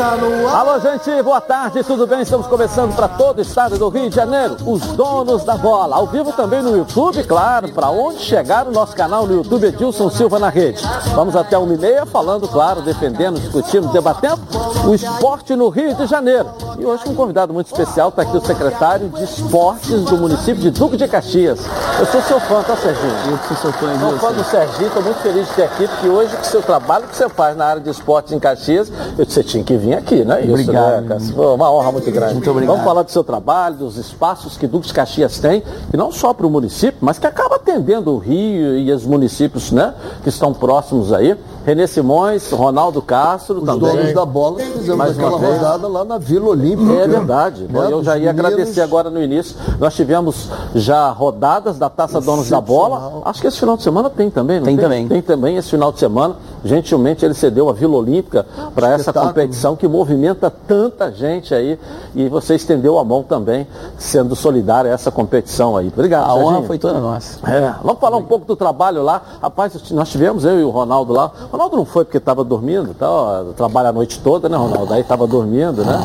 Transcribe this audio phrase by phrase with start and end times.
[0.00, 0.60] Está no ar.
[0.60, 2.22] Alô, gente, boa tarde, tudo bem?
[2.22, 5.96] Estamos começando para todo o estado do Rio de Janeiro, os donos da bola.
[5.96, 10.08] Ao vivo também no YouTube, claro, para onde chegar o nosso canal no YouTube Edilson
[10.08, 10.82] Silva na rede.
[11.14, 14.40] Vamos até uma e meia falando, claro, defendendo, discutindo, debatendo
[14.86, 16.48] o esporte no Rio de Janeiro.
[16.78, 20.70] E hoje um convidado muito especial, está aqui o secretário de esportes do município de
[20.70, 21.60] Duque de Caxias.
[21.98, 23.32] Eu sou seu fã, tá, Serginho?
[23.32, 26.08] Eu sou seu fã, Sou fã do Serginho, estou muito feliz de ter aqui, porque
[26.08, 29.34] hoje o seu trabalho que você faz na área de esportes em Caxias, eu disse,
[29.34, 30.40] você tinha que vir aqui, né?
[30.42, 31.02] Isso, Obrigado.
[31.02, 32.34] Né, Foi uma honra muito grande.
[32.34, 32.74] Muito obrigado.
[32.74, 35.62] Vamos falar do seu trabalho, dos espaços que Duque de Caxias tem,
[35.92, 39.72] e não só para o município, mas que acaba atendendo o Rio e os municípios,
[39.72, 39.94] né?
[40.22, 41.36] Que estão próximos aí.
[41.64, 43.80] Renê Simões, Ronaldo Castro Os também.
[43.94, 45.56] donos da bola fizemos Mais uma aquela vez.
[45.60, 46.92] rodada lá na Vila Olímpica.
[46.92, 47.64] É verdade.
[47.70, 48.52] Né, Eu já ia meninos.
[48.52, 49.56] agradecer agora no início.
[49.78, 53.22] Nós tivemos já rodadas da Taça Donos da Bola.
[53.26, 54.76] Acho que esse final de semana tem também, não tem?
[54.76, 55.08] Tem também.
[55.08, 56.36] Tem também esse final de semana.
[56.64, 61.78] Gentilmente ele cedeu a Vila Olímpica para essa competição que movimenta tanta gente aí.
[62.14, 63.66] E você estendeu a mão também,
[63.98, 65.88] sendo solidário a essa competição aí.
[65.88, 67.38] Obrigado, A honra foi toda nossa.
[67.50, 69.22] É, vamos falar um pouco do trabalho lá.
[69.42, 71.30] Rapaz, nós tivemos eu e o Ronaldo lá.
[71.50, 73.10] Ronaldo não foi porque estava dormindo, tá?
[73.10, 74.92] ó, trabalha a noite toda, né, Ronaldo?
[74.94, 75.98] Aí estava dormindo, né?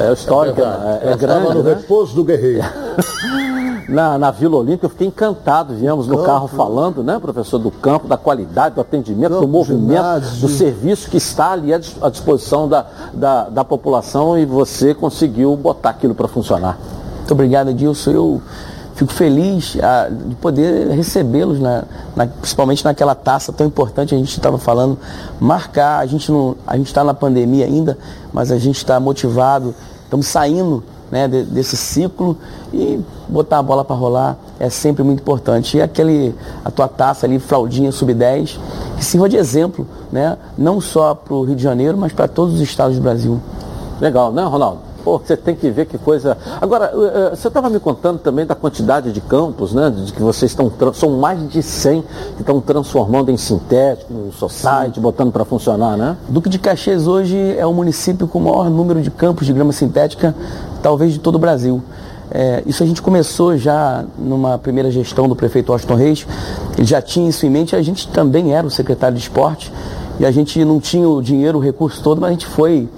[0.00, 1.74] É o histórico, é, é Estava grande, no né?
[1.74, 2.62] repouso do guerreiro.
[3.88, 5.74] Na, na Vila Olímpica, eu fiquei encantado.
[5.74, 6.26] Viemos no Campo.
[6.26, 10.40] carro falando, né, professor, do campo, da qualidade, do atendimento, do Campo, movimento, ginásio.
[10.40, 15.90] do serviço que está ali à disposição da, da, da população e você conseguiu botar
[15.90, 16.78] aquilo para funcionar.
[17.18, 18.10] Muito obrigado, Edilson.
[18.12, 18.42] Eu
[18.94, 21.84] fico feliz ah, de poder recebê-los, na,
[22.16, 24.14] na- principalmente naquela taça tão importante.
[24.14, 24.98] A gente estava falando,
[25.40, 26.00] marcar.
[26.00, 26.30] A gente
[26.82, 27.96] está na pandemia ainda,
[28.32, 29.74] mas a gente está motivado.
[30.04, 32.36] Estamos saindo né, de- desse ciclo
[32.72, 35.76] e botar a bola para rolar é sempre muito importante.
[35.76, 38.58] E aquele, a tua taça ali, Fraldinha Sub-10,
[38.96, 42.54] que sirva de exemplo, né, não só para o Rio de Janeiro, mas para todos
[42.54, 43.40] os estados do Brasil.
[44.00, 44.78] Legal, né, Ronaldo?
[45.04, 46.36] Pô, você tem que ver que coisa.
[46.60, 49.90] Agora, eh, eh, você estava me contando também da quantidade de campos, né?
[49.90, 50.70] De que vocês estão.
[50.94, 52.02] São mais de 100
[52.36, 56.16] que estão transformando em sintético, no society, botando para funcionar, né?
[56.28, 59.72] Duque de Caxias hoje é o município com o maior número de campos de grama
[59.72, 60.34] sintética,
[60.82, 61.82] talvez de todo o Brasil.
[62.30, 66.26] É, isso a gente começou já numa primeira gestão do prefeito Austin Reis,
[66.78, 69.70] ele já tinha isso em mente, a gente também era o secretário de esporte
[70.18, 72.88] e a gente não tinha o dinheiro, o recurso todo, mas a gente foi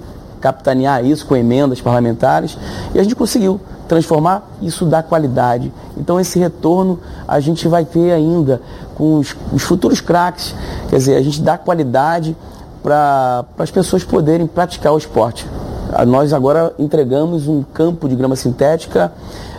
[0.45, 2.55] capitanear isso com emendas parlamentares
[2.93, 5.73] e a gente conseguiu transformar isso dá qualidade.
[5.97, 8.61] Então esse retorno a gente vai ter ainda
[8.93, 10.53] com os, os futuros craques,
[10.87, 12.37] quer dizer, a gente dá qualidade
[12.83, 15.47] para as pessoas poderem praticar o esporte.
[16.07, 19.11] Nós agora entregamos um campo de grama sintética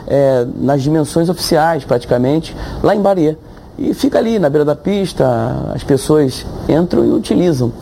[0.06, 3.36] eh, nas dimensões oficiais, praticamente, lá em Barê.
[3.76, 5.26] E fica ali na beira da pista,
[5.74, 7.72] as pessoas entram e utilizam.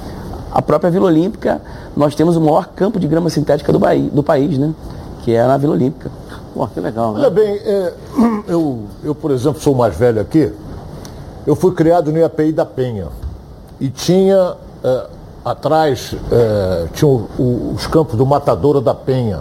[0.54, 1.60] A própria Vila Olímpica,
[1.96, 4.72] nós temos o maior campo de grama sintética do, Bahia, do país, né?
[5.24, 6.10] Que é na Vila Olímpica.
[6.54, 7.20] Pô, que legal, né?
[7.20, 7.92] Olha bem, é,
[8.46, 10.52] eu, eu, por exemplo, sou mais velho aqui.
[11.44, 13.08] Eu fui criado no IAPI da Penha.
[13.80, 14.54] E tinha
[14.84, 15.06] é,
[15.44, 19.40] atrás, é, tinha o- o- os campos do Matadouro da Penha.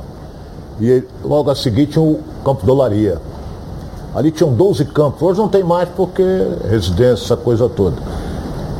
[0.82, 3.22] E logo a seguir tinha o campo do Olaria.
[4.16, 5.22] Ali tinham 12 campos.
[5.22, 6.24] Hoje não tem mais porque
[6.68, 7.98] residência, essa coisa toda.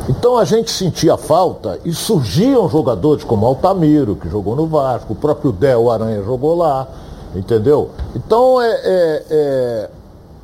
[0.08, 5.16] Então a gente sentia falta e surgiam jogadores como Altamiro, que jogou no Vasco, o
[5.16, 6.86] próprio Del Aranha jogou lá,
[7.34, 7.90] entendeu?
[8.14, 9.90] Então é, é- é,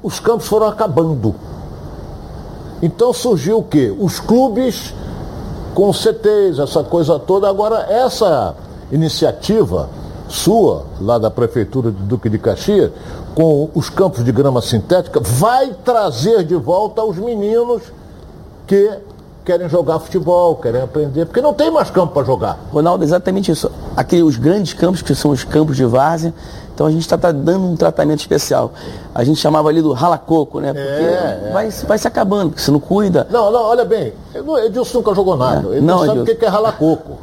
[0.03, 1.35] os campos foram acabando.
[2.83, 3.95] Então surgiu o quê?
[3.99, 4.95] Os clubes
[5.75, 7.49] com CTs, essa coisa toda.
[7.49, 8.55] Agora, essa
[8.91, 9.89] iniciativa
[10.29, 12.91] sua, lá da Prefeitura de Duque de Caxias,
[13.35, 17.83] com os campos de grama sintética, vai trazer de volta os meninos
[18.67, 18.91] que
[19.51, 22.57] querem jogar futebol, querem aprender, porque não tem mais campo para jogar.
[22.73, 23.69] Ronaldo, exatamente isso.
[23.97, 26.33] Aqui os grandes campos, que são os campos de várzea,
[26.73, 28.73] então a gente está dando um tratamento especial.
[29.13, 30.73] A gente chamava ali do ralacoco, né?
[30.73, 31.51] Porque É, é.
[31.53, 33.27] Vai, vai se acabando, porque você não cuida.
[33.29, 34.13] Não, não, olha bem,
[34.65, 35.67] Edilson nunca jogou nada.
[35.69, 35.73] É.
[35.73, 37.19] Ele não, Não, sabe o que é ralar coco.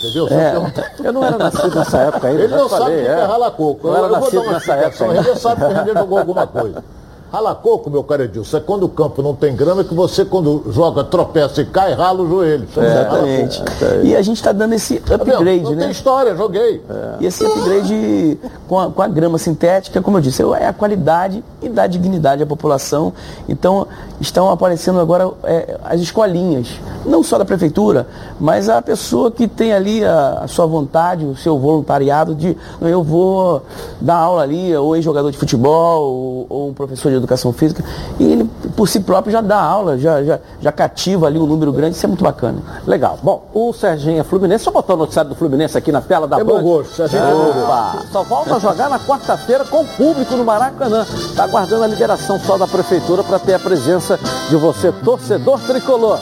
[0.00, 0.26] Entendeu?
[0.28, 0.82] É.
[1.06, 2.42] Eu não era nascido nessa época ainda.
[2.42, 3.86] Ele não sabe o que é ralar coco.
[3.86, 5.08] Eu, Eu, vou dar uma nessa época explicação.
[5.08, 6.84] Renê sabe que Renê jogou alguma coisa.
[7.32, 10.22] Ralar coco, meu caro Edilson, é quando o campo não tem grama, é que você,
[10.22, 12.66] quando joga, tropeça e cai, rala o joelho.
[12.66, 13.58] De rala Exatamente.
[13.58, 13.70] coco.
[14.04, 15.82] E a gente está dando esse Tá upgrade, não né?
[15.84, 16.82] tem história, joguei.
[17.20, 18.38] E esse upgrade
[18.68, 22.42] com a, com a grama sintética, como eu disse, é a qualidade e dá dignidade
[22.42, 23.14] à população.
[23.48, 23.86] Então,
[24.20, 26.68] estão aparecendo agora é, as escolinhas,
[27.06, 28.06] não só da prefeitura,
[28.38, 32.88] mas a pessoa que tem ali a, a sua vontade, o seu voluntariado de "Não,
[32.90, 33.62] eu vou
[33.98, 37.84] dar aula ali, ou ex-jogador de futebol, ou, ou um professor de educação física,
[38.18, 41.72] e ele por si próprio já dá aula, já, já, já cativa ali um número
[41.72, 42.58] grande, isso é muito bacana.
[42.86, 43.18] Legal.
[43.22, 46.38] Bom, o Serginho é Fluminense, só botar o noticiário do Fluminense aqui na tela da
[46.38, 46.62] é Band.
[46.62, 51.02] gosto, Serginho Opa, só volta a jogar na quarta-feira com o público no Maracanã.
[51.02, 56.18] Está aguardando a liberação só da prefeitura para ter a presença de você, torcedor tricolor.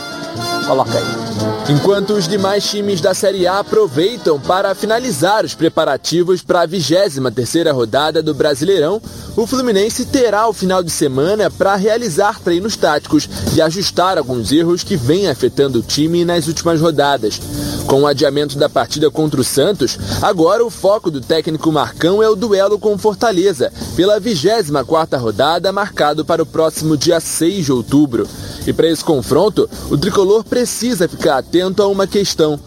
[0.67, 1.30] Coloca aí.
[1.69, 7.73] Enquanto os demais times da Série A aproveitam para finalizar os preparativos para a 23ª
[7.73, 9.01] rodada do Brasileirão,
[9.37, 14.83] o Fluminense terá o final de semana para realizar treinos táticos e ajustar alguns erros
[14.83, 17.41] que vêm afetando o time nas últimas rodadas.
[17.87, 22.29] Com o adiamento da partida contra o Santos, agora o foco do técnico Marcão é
[22.29, 28.29] o duelo com Fortaleza, pela 24ª rodada marcado para o próximo dia 6 de outubro.
[28.67, 32.59] E para esse confronto, o tricolor precisa ficar atento a uma questão.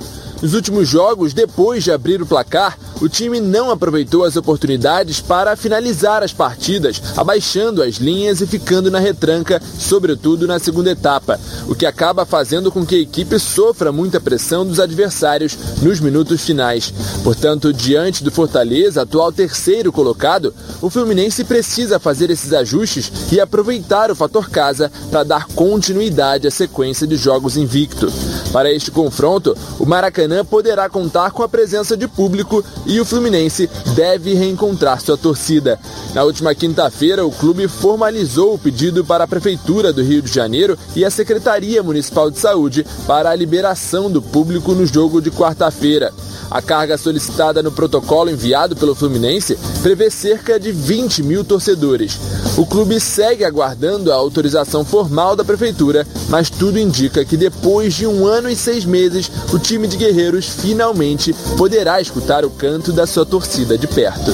[0.43, 5.55] Nos últimos jogos, depois de abrir o placar, o time não aproveitou as oportunidades para
[5.55, 11.73] finalizar as partidas, abaixando as linhas e ficando na retranca, sobretudo na segunda etapa, o
[11.73, 16.93] que acaba fazendo com que a equipe sofra muita pressão dos adversários nos minutos finais.
[17.23, 24.11] Portanto, diante do Fortaleza, atual terceiro colocado, o Fluminense precisa fazer esses ajustes e aproveitar
[24.11, 28.11] o fator casa para dar continuidade à sequência de jogos invicto.
[28.51, 33.69] Para este confronto, o Maracanã poderá contar com a presença de público e o Fluminense
[33.93, 35.77] deve reencontrar sua torcida.
[36.13, 40.77] Na última quinta-feira, o clube formalizou o pedido para a Prefeitura do Rio de Janeiro
[40.95, 46.13] e a Secretaria Municipal de Saúde para a liberação do público no jogo de quarta-feira.
[46.53, 52.19] A carga solicitada no protocolo enviado pelo Fluminense prevê cerca de 20 mil torcedores.
[52.55, 58.05] O clube segue aguardando a autorização formal da prefeitura, mas tudo indica que depois de
[58.05, 59.97] um ano e seis meses, o time de
[60.31, 64.31] finalmente poderá escutar o canto da sua torcida de perto.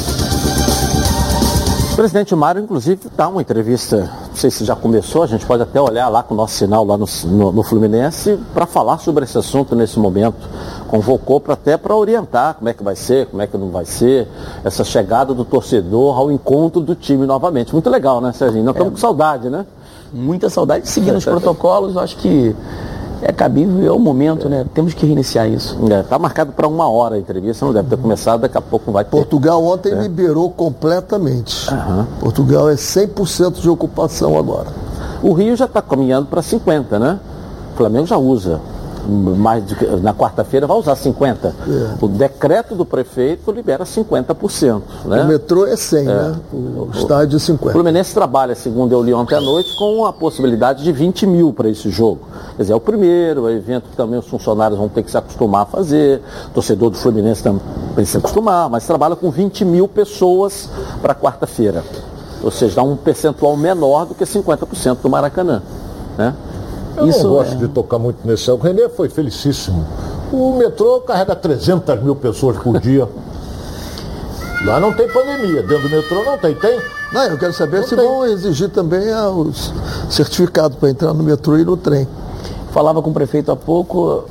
[1.92, 5.64] O presidente Mário, inclusive, dá uma entrevista, não sei se já começou, a gente pode
[5.64, 9.26] até olhar lá com o nosso sinal lá no, no, no Fluminense para falar sobre
[9.26, 10.38] esse assunto nesse momento.
[10.88, 13.84] Convocou pra, até para orientar como é que vai ser, como é que não vai
[13.84, 14.28] ser,
[14.64, 17.74] essa chegada do torcedor ao encontro do time novamente.
[17.74, 18.64] Muito legal, né, Serginho?
[18.64, 19.66] Nós estamos é, com saudade, né?
[20.14, 22.56] Muita saudade, seguindo os protocolos, acho que
[23.22, 24.66] é cabível, é o momento, né?
[24.74, 25.78] Temos que reiniciar isso.
[25.84, 28.62] Está é, tá marcado para uma hora a entrevista, não deve ter começado, daqui a
[28.62, 29.12] pouco não vai ter.
[29.12, 29.96] Portugal ontem é.
[29.96, 31.70] liberou completamente.
[31.72, 32.06] Uhum.
[32.20, 34.68] Portugal é 100% de ocupação agora.
[35.22, 37.20] O Rio já está caminhando para 50, né?
[37.74, 38.62] O Flamengo já usa
[39.10, 41.46] mais de, na quarta-feira vai usar 50%.
[41.46, 41.52] É.
[42.02, 44.82] O decreto do prefeito libera 50%.
[45.06, 45.24] Né?
[45.24, 46.04] O metrô é 100, é.
[46.04, 46.36] né?
[46.54, 47.70] O, estádio é 50.
[47.70, 51.54] O Fluminense trabalha, segundo eu li ontem à noite, com a possibilidade de 20 mil
[51.54, 52.22] para esse jogo.
[52.56, 55.18] Quer dizer, é o primeiro, é evento que também os funcionários vão ter que se
[55.18, 57.62] acostumar a fazer, o torcedor do Fluminense também
[57.96, 60.70] tem que se acostumar, mas trabalha com 20 mil pessoas
[61.02, 61.84] para quarta-feira.
[62.42, 65.62] Ou seja, dá um percentual menor do que 50% do Maracanã.
[66.18, 66.34] Né?
[66.98, 67.58] Eu Isso não gosto é...
[67.58, 68.50] de tocar muito nesse.
[68.52, 69.86] O Renê foi felicíssimo.
[70.32, 73.08] O metrô carrega 300 mil pessoas por dia.
[74.66, 76.80] Lá não tem pandemia, dentro do metrô não tem, tem?
[77.14, 78.06] Não, eu quero saber não se tem.
[78.06, 79.74] vão exigir também ah, os
[80.10, 82.06] certificados para entrar no metrô e no trem.
[82.72, 84.26] Falava com o prefeito há pouco,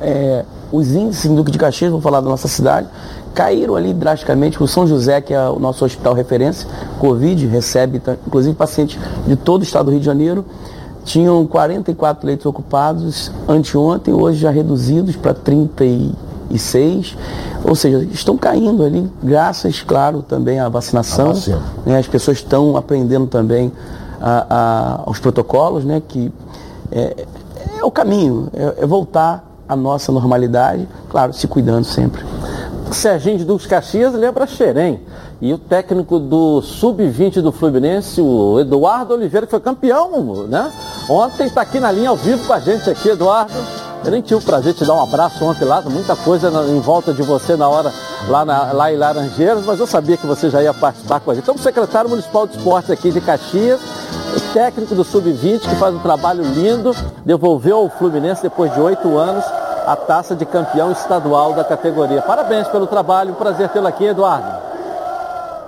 [0.00, 2.88] é, os índices em Duque de Caxias, vou falar da nossa cidade,
[3.34, 4.60] caíram ali drasticamente.
[4.62, 6.66] O São José, que é o nosso hospital referência,
[6.98, 10.44] Covid, recebe inclusive pacientes de todo o estado do Rio de Janeiro
[11.04, 17.16] tinham 44 leitos ocupados anteontem, hoje já reduzidos para 36.
[17.62, 21.32] Ou seja, estão caindo ali, graças, claro, também à vacinação.
[21.84, 21.98] Né?
[21.98, 23.70] As pessoas estão aprendendo também
[24.20, 26.02] a, a, aos protocolos, né?
[26.06, 26.32] que
[26.90, 27.26] é,
[27.78, 32.22] é o caminho, é, é voltar à nossa normalidade, claro, se cuidando sempre.
[32.92, 35.00] Serginho de Dux Caxias lembra Xerém.
[35.40, 40.72] E o técnico do Sub-20 do Fluminense, o Eduardo Oliveira, que foi campeão, né?
[41.08, 43.52] Ontem está aqui na linha ao vivo com a gente aqui, Eduardo.
[44.04, 46.80] Eu nem tive o prazer de te dar um abraço ontem lá, muita coisa em
[46.80, 47.92] volta de você na hora
[48.28, 51.34] lá, na, lá em Laranjeiras, mas eu sabia que você já ia participar com a
[51.34, 51.44] gente.
[51.44, 53.80] Então, o secretário municipal de esportes aqui de Caxias,
[54.52, 56.94] técnico do Sub-20, que faz um trabalho lindo,
[57.24, 59.44] devolveu ao Fluminense depois de oito anos
[59.86, 62.22] a taça de campeão estadual da categoria.
[62.22, 64.48] Parabéns pelo trabalho, um prazer tê-lo aqui, Eduardo.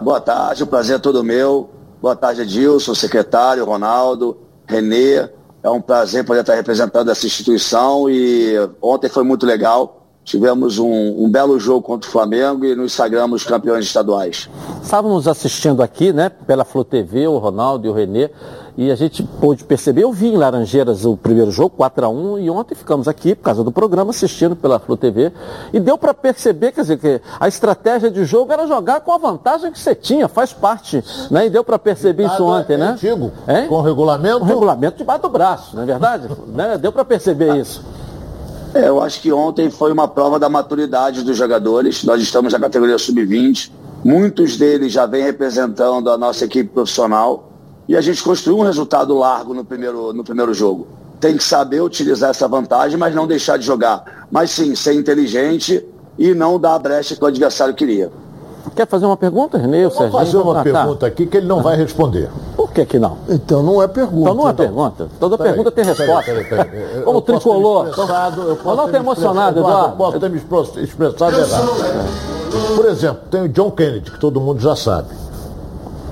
[0.00, 1.70] Boa tarde, o prazer é todo meu.
[2.00, 5.28] Boa tarde, Edilson, secretário, Ronaldo, Renê.
[5.62, 10.06] É um prazer poder estar representando essa instituição e ontem foi muito legal.
[10.24, 14.48] Tivemos um, um, belo jogo contra o Flamengo e nos sagramos campeões estaduais.
[14.82, 18.30] Estávamos assistindo aqui, né, pela Flu TV, o Ronaldo e o Renê,
[18.78, 22.40] E a gente pôde perceber, eu vi em Laranjeiras o primeiro jogo, 4 a 1
[22.40, 25.32] e ontem ficamos aqui, por causa do programa, assistindo pela Flu TV.
[25.72, 29.18] E deu para perceber, quer dizer, que a estratégia de jogo era jogar com a
[29.18, 31.02] vantagem que você tinha, faz parte.
[31.30, 31.46] Né?
[31.46, 32.88] E deu para perceber isso ontem, é né?
[32.90, 33.66] Antigo, Hein?
[33.66, 34.40] com regulamento.
[34.40, 36.28] Com regulamento debaixo do braço, não é verdade?
[36.48, 36.76] né?
[36.76, 37.82] Deu para perceber isso.
[38.74, 42.04] É, eu acho que ontem foi uma prova da maturidade dos jogadores.
[42.04, 43.70] Nós estamos na categoria sub-20.
[44.04, 47.45] Muitos deles já vêm representando a nossa equipe profissional.
[47.88, 50.86] E a gente construiu um resultado largo no primeiro, no primeiro jogo.
[51.20, 54.26] Tem que saber utilizar essa vantagem, mas não deixar de jogar.
[54.30, 55.84] Mas sim, ser inteligente
[56.18, 58.10] e não dar a brecha que o adversário queria.
[58.74, 59.86] Quer fazer uma pergunta, Renê?
[59.86, 60.62] O Vou fazer uma Ah, tá.
[60.64, 62.28] pergunta aqui que ele não vai responder.
[62.56, 63.16] Por que que não?
[63.28, 64.20] Então não é pergunta.
[64.30, 65.08] Então não é pergunta.
[65.20, 66.24] Toda Peraí, pergunta tem resposta.
[66.32, 66.96] peraí, peraí.
[66.96, 67.88] Eu- Como eu tricolor.
[67.88, 69.88] expressado- eu posso não ter me emocionado, Eduardo.
[69.92, 71.68] Eu posso ter me expressado errado.
[72.74, 75.08] Por exemplo, tem o John Kennedy, que todo mundo já sabe.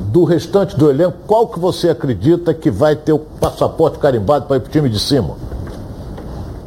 [0.00, 4.56] Do restante do elenco, qual que você acredita que vai ter o passaporte carimbado para
[4.56, 5.36] ir para o time de cima?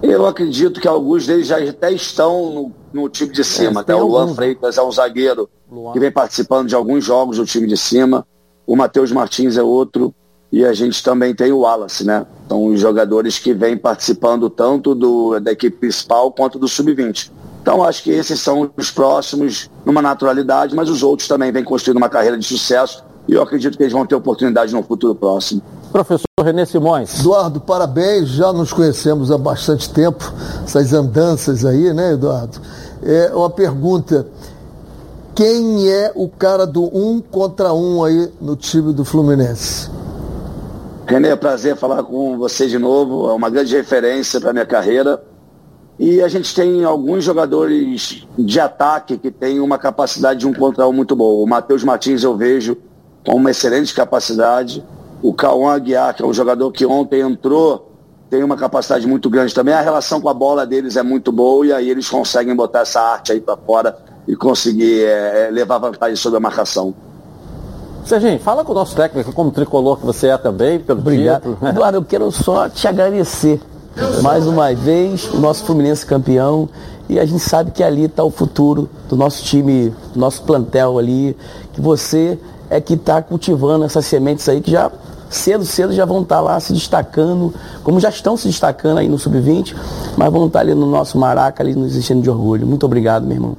[0.02, 3.82] Eu acredito que alguns deles já até estão no, no time de cima.
[3.82, 4.36] É, Até tem o Luan alguns, né?
[4.36, 5.94] Freitas é um zagueiro Luan.
[5.94, 8.26] que vem participando de alguns jogos do time de cima.
[8.66, 10.14] O Matheus Martins é outro.
[10.52, 12.26] E a gente também tem o Wallace, né?
[12.48, 17.32] São os jogadores que vêm participando tanto do, da equipe principal quanto do sub-20.
[17.62, 21.98] Então acho que esses são os próximos numa naturalidade, mas os outros também vêm construindo
[21.98, 23.04] uma carreira de sucesso.
[23.28, 25.62] E eu acredito que eles vão ter oportunidade no futuro próximo.
[25.92, 27.20] Professor Renê Simões.
[27.20, 28.30] Eduardo, parabéns.
[28.30, 32.60] Já nos conhecemos há bastante tempo, essas andanças aí, né, Eduardo?
[33.04, 34.28] É uma pergunta.
[35.36, 39.90] Quem é o cara do um contra um aí no time do Fluminense?
[41.06, 43.30] Renê, é um prazer falar com você de novo.
[43.30, 45.22] É uma grande referência para minha carreira.
[46.00, 50.88] E a gente tem alguns jogadores de ataque que têm uma capacidade de um contra
[50.88, 51.44] um muito boa.
[51.44, 52.78] O Matheus Martins eu vejo
[53.28, 54.82] com uma excelente capacidade.
[55.22, 57.92] O Cauã Aguiar, que é um jogador que ontem entrou,
[58.30, 59.74] tem uma capacidade muito grande também.
[59.74, 63.02] A relação com a bola deles é muito boa e aí eles conseguem botar essa
[63.02, 66.96] arte aí para fora e conseguir é, levar vantagem sobre a marcação.
[68.06, 71.42] Serginho, fala com o nosso técnico, como tricolor que você é também, pelo Obrigado.
[71.42, 71.58] título.
[71.62, 71.70] né?
[71.72, 73.60] Eduardo, eu quero só te agradecer
[74.22, 76.70] mais uma vez, o nosso Fluminense campeão.
[77.10, 80.98] E a gente sabe que ali está o futuro do nosso time, do nosso plantel
[81.00, 81.36] ali,
[81.74, 82.38] que você
[82.70, 84.92] é que está cultivando essas sementes aí que já
[85.30, 89.18] cedo, cedo já vão estar lá se destacando, como já estão se destacando aí no
[89.18, 89.76] Sub-20,
[90.18, 92.66] mas vão estar ali no nosso Maraca, ali nos enchendo de orgulho.
[92.66, 93.58] Muito obrigado, meu irmão.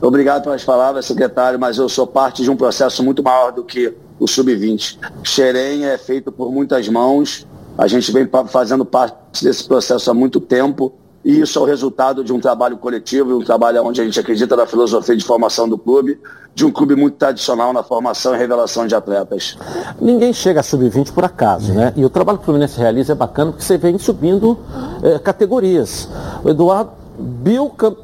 [0.00, 3.94] Obrigado pelas palavras, secretário, mas eu sou parte de um processo muito maior do que
[4.18, 4.98] o Sub-20.
[5.22, 7.46] Xerém é feito por muitas mãos,
[7.78, 10.92] a gente vem fazendo parte desse processo há muito tempo
[11.24, 14.56] e isso é o resultado de um trabalho coletivo um trabalho onde a gente acredita
[14.56, 16.20] na filosofia de formação do clube,
[16.54, 19.56] de um clube muito tradicional na formação e revelação de atletas.
[20.00, 21.92] Ninguém chega a sub-20 por acaso, né?
[21.96, 24.58] E o trabalho que o Fluminense realiza é bacana porque você vem subindo
[25.02, 26.08] eh, categorias.
[26.44, 26.92] O Eduardo,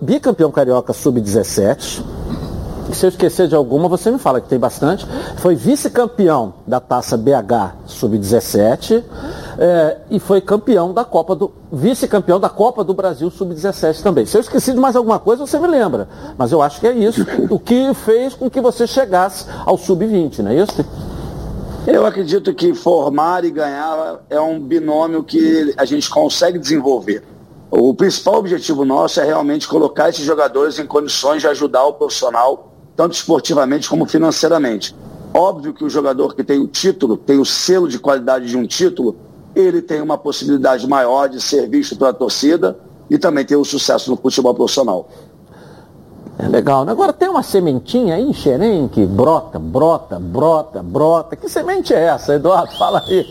[0.01, 2.03] bicampeão carioca sub-17.
[2.92, 5.07] Se eu esquecer de alguma, você me fala que tem bastante.
[5.37, 9.04] Foi vice-campeão da taça BH sub-17
[9.59, 11.52] eh, e foi campeão da Copa do.
[11.71, 14.25] vice-campeão da Copa do Brasil sub-17 também.
[14.25, 16.09] Se eu esqueci de mais alguma coisa, você me lembra.
[16.37, 20.38] Mas eu acho que é isso o que fez com que você chegasse ao sub-20,
[20.38, 20.85] não é isso?
[21.87, 27.23] Eu acredito que formar e ganhar é um binômio que a gente consegue desenvolver.
[27.71, 32.68] O principal objetivo nosso é realmente colocar esses jogadores em condições de ajudar o profissional,
[32.99, 34.93] tanto esportivamente como financeiramente.
[35.33, 38.67] Óbvio que o jogador que tem o título, tem o selo de qualidade de um
[38.67, 39.14] título,
[39.55, 42.76] ele tem uma possibilidade maior de ser visto pela torcida
[43.09, 45.09] e também ter o sucesso no futebol profissional.
[46.40, 46.85] É legal.
[46.85, 46.90] né?
[46.90, 51.37] Agora tem uma sementinha aí em Xerém que brota, brota, brota, brota.
[51.37, 52.76] Que semente é essa, Eduardo?
[52.76, 53.25] Fala aí.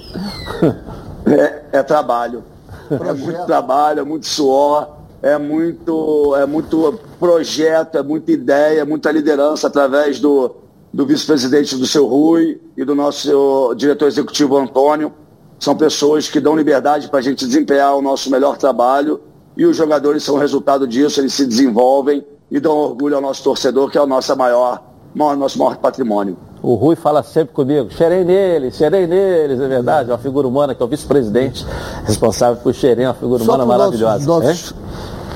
[1.25, 2.41] É, é trabalho.
[2.89, 9.11] É muito trabalho, é muito suor, é muito, é muito projeto, é muita ideia, muita
[9.11, 10.55] liderança através do,
[10.93, 15.11] do vice-presidente do seu Rui e do nosso diretor executivo Antônio.
[15.59, 19.19] São pessoas que dão liberdade para a gente desempenhar o nosso melhor trabalho
[19.55, 23.89] e os jogadores são resultado disso, eles se desenvolvem e dão orgulho ao nosso torcedor,
[23.89, 24.83] que é o nosso maior,
[25.15, 26.37] maior- nosso maior patrimônio.
[26.61, 30.81] O Rui fala sempre comigo, xerei neles, xerei neles, é verdade, uma figura humana que
[30.81, 31.65] é o vice-presidente
[32.05, 34.25] responsável por xerém, uma figura humana para maravilhosa.
[34.25, 34.73] Nossos,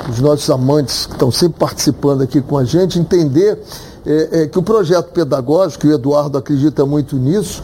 [0.09, 3.59] os nossos amantes que estão sempre participando aqui com a gente entender
[4.05, 7.61] é, é, que o projeto pedagógico, e o Eduardo acredita muito nisso,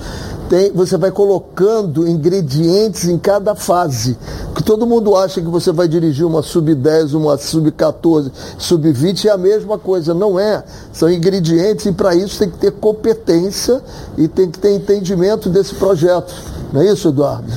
[0.49, 4.17] tem, você vai colocando ingredientes em cada fase.
[4.55, 9.37] Que todo mundo acha que você vai dirigir uma sub-10, uma sub-14, sub-20 é a
[9.37, 10.13] mesma coisa.
[10.13, 10.63] Não é.
[10.91, 13.81] São ingredientes e para isso tem que ter competência
[14.17, 16.33] e tem que ter entendimento desse projeto.
[16.71, 17.47] Não é isso, Eduardo?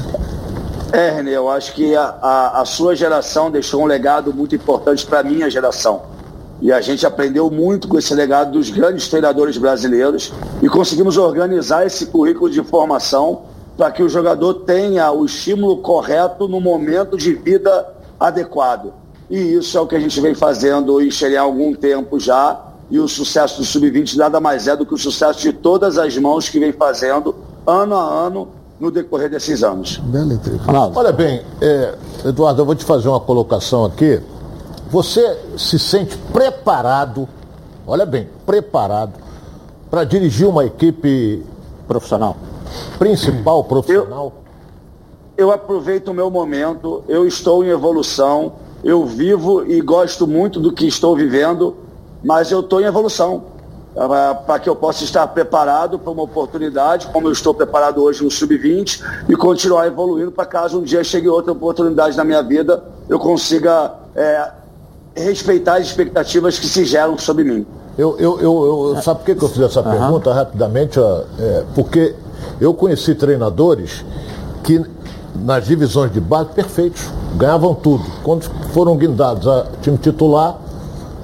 [0.92, 5.06] É, René, eu acho que a, a, a sua geração deixou um legado muito importante
[5.06, 6.02] para a minha geração.
[6.60, 11.86] E a gente aprendeu muito com esse legado dos grandes treinadores brasileiros e conseguimos organizar
[11.86, 13.42] esse currículo de formação
[13.76, 17.86] para que o jogador tenha o estímulo correto no momento de vida
[18.18, 18.92] adequado.
[19.30, 22.60] E isso é o que a gente vem fazendo em Xerém há algum tempo já.
[22.90, 26.18] E o sucesso do Sub-20 nada mais é do que o sucesso de todas as
[26.18, 27.34] mãos que vem fazendo
[27.66, 28.48] ano a ano
[28.78, 29.98] no decorrer desses anos.
[29.98, 30.34] Bela
[30.94, 34.20] Olha bem, é, Eduardo, eu vou te fazer uma colocação aqui.
[34.90, 37.28] Você se sente preparado,
[37.86, 39.14] olha bem, preparado
[39.90, 41.44] para dirigir uma equipe
[41.88, 42.36] profissional?
[42.98, 44.32] Principal profissional?
[45.36, 50.58] Eu, eu aproveito o meu momento, eu estou em evolução eu vivo e gosto muito
[50.58, 51.76] do que estou vivendo,
[52.24, 53.44] mas eu estou em evolução.
[54.46, 58.30] Para que eu possa estar preparado para uma oportunidade, como eu estou preparado hoje no
[58.30, 63.18] Sub-20, e continuar evoluindo para caso um dia chegue outra oportunidade na minha vida, eu
[63.18, 64.50] consiga é,
[65.14, 67.66] respeitar as expectativas que se geram sobre mim.
[67.98, 69.90] Eu, eu, eu, eu sabe por que, que eu fiz essa uhum.
[69.90, 70.98] pergunta rapidamente?
[70.98, 72.14] É, porque
[72.60, 74.04] eu conheci treinadores
[74.62, 74.84] que
[75.34, 77.02] nas divisões de base perfeitos,
[77.36, 78.04] ganhavam tudo.
[78.22, 80.58] Quando foram guindados a time titular,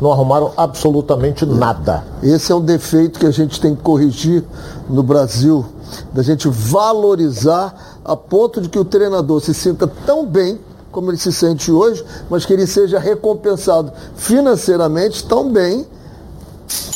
[0.01, 2.05] não arrumaram absolutamente nada.
[2.23, 4.45] Esse é um defeito que a gente tem que corrigir
[4.89, 5.65] no Brasil,
[6.13, 10.59] da gente valorizar a ponto de que o treinador se sinta tão bem
[10.97, 15.87] como ele se sente hoje, mas que ele seja recompensado financeiramente tão bem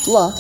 [0.09, 0.33] lá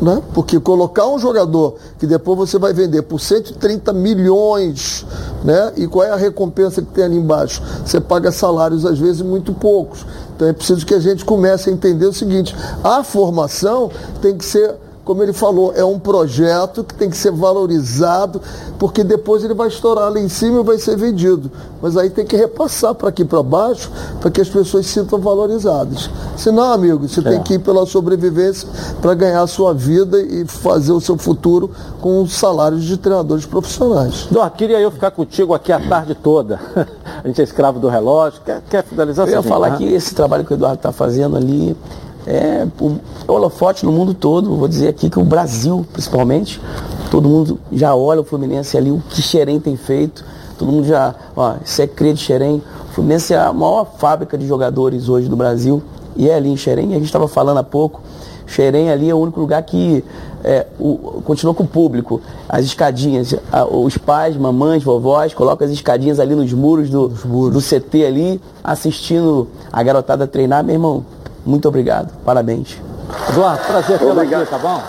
[0.00, 0.22] né?
[0.34, 5.06] Porque colocar um jogador que depois você vai vender por 130 milhões,
[5.42, 5.72] né?
[5.76, 7.62] E qual é a recompensa que tem ali embaixo?
[7.84, 10.06] Você paga salários às vezes muito poucos.
[10.36, 14.44] Então é preciso que a gente comece a entender o seguinte: a formação tem que
[14.44, 14.76] ser
[15.08, 18.42] como ele falou, é um projeto que tem que ser valorizado,
[18.78, 21.50] porque depois ele vai estourar lá em cima e vai ser vendido.
[21.80, 25.18] Mas aí tem que repassar para aqui para baixo, para que as pessoas se sintam
[25.18, 26.10] valorizadas.
[26.36, 27.22] Senão, amigo, você é.
[27.22, 28.68] tem que ir pela sobrevivência
[29.00, 31.70] para ganhar a sua vida e fazer o seu futuro
[32.02, 34.28] com salários de treinadores profissionais.
[34.30, 36.60] Dó, queria eu ficar contigo aqui a tarde toda.
[37.24, 38.42] a gente é escravo do relógio.
[38.44, 39.26] Quer, quer finalizar?
[39.26, 41.74] Eu ia falar que esse trabalho que o Eduardo está fazendo ali
[42.28, 46.60] é, o holofote no mundo todo, vou dizer aqui que o Brasil, principalmente,
[47.10, 50.22] todo mundo já olha o Fluminense ali, o que Xerém tem feito,
[50.58, 52.62] todo mundo já, ó, isso é crer de Xerém.
[52.90, 55.82] O Fluminense é a maior fábrica de jogadores hoje do Brasil
[56.16, 58.02] e é ali em Xerém, a gente estava falando há pouco,
[58.46, 60.04] Xerém ali é o único lugar que
[60.44, 62.20] é, o, continua com o público.
[62.48, 67.52] As escadinhas, a, os pais, mamães, vovós, colocam as escadinhas ali nos muros do, muros.
[67.54, 71.04] do CT ali, assistindo a garotada treinar, meu irmão
[71.48, 72.12] muito obrigado.
[72.24, 72.78] Parabéns.
[73.30, 74.82] Eduardo, prazer tê-lo aqui, tá bom?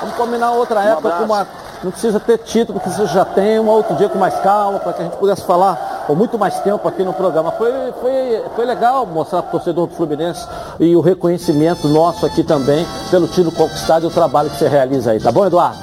[0.00, 1.46] Vamos combinar outra um época com uma.
[1.82, 4.92] Não precisa ter título, que você já tem, um outro dia com mais calma, para
[4.92, 7.50] que a gente pudesse falar com muito mais tempo aqui no programa.
[7.52, 10.46] Foi, foi, foi legal mostrar para o torcedor do Fluminense
[10.78, 15.10] e o reconhecimento nosso aqui também pelo título conquistado e o trabalho que você realiza
[15.10, 15.18] aí.
[15.18, 15.78] Tá bom, Eduardo?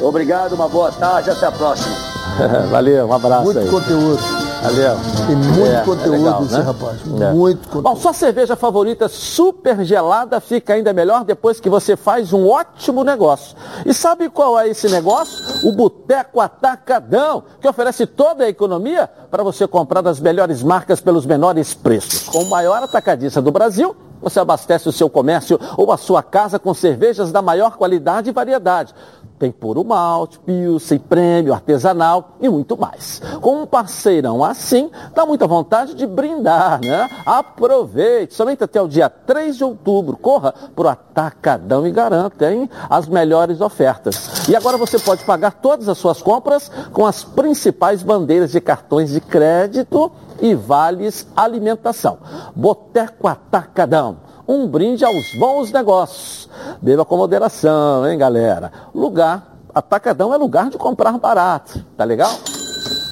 [0.00, 1.96] Obrigado, uma boa tarde, até a próxima.
[2.70, 3.68] Valeu, um abraço muito aí.
[3.68, 4.72] Muito conteúdo.
[4.76, 4.96] Valeu.
[5.26, 6.60] Tem muito é, conteúdo é legal, esse né?
[6.60, 7.00] rapaz.
[7.20, 7.32] É.
[7.32, 7.82] Muito conteúdo.
[7.82, 13.04] Bom, sua cerveja favorita super gelada fica ainda melhor depois que você faz um ótimo
[13.04, 13.56] negócio.
[13.84, 15.68] E sabe qual é esse negócio?
[15.68, 21.26] O Boteco Atacadão, que oferece toda a economia para você comprar das melhores marcas pelos
[21.26, 22.28] menores preços.
[22.28, 26.58] Com o maior atacadista do Brasil, você abastece o seu comércio ou a sua casa
[26.58, 28.94] com cervejas da maior qualidade e variedade
[29.42, 33.20] tem puro malte, pilsen, prêmio, artesanal e muito mais.
[33.40, 37.10] Com um parceirão assim, dá muita vontade de brindar, né?
[37.26, 40.16] Aproveite, somente até o dia 3 de outubro.
[40.16, 42.70] Corra pro Atacadão e garanta, hein?
[42.88, 44.48] As melhores ofertas.
[44.48, 49.10] E agora você pode pagar todas as suas compras com as principais bandeiras de cartões
[49.10, 52.18] de crédito e vales alimentação.
[52.54, 54.18] Boteco Atacadão
[54.52, 56.48] um brinde aos bons negócios.
[56.80, 58.70] Beba com moderação, hein, galera?
[58.94, 62.30] Lugar, atacadão é lugar de comprar barato, tá legal?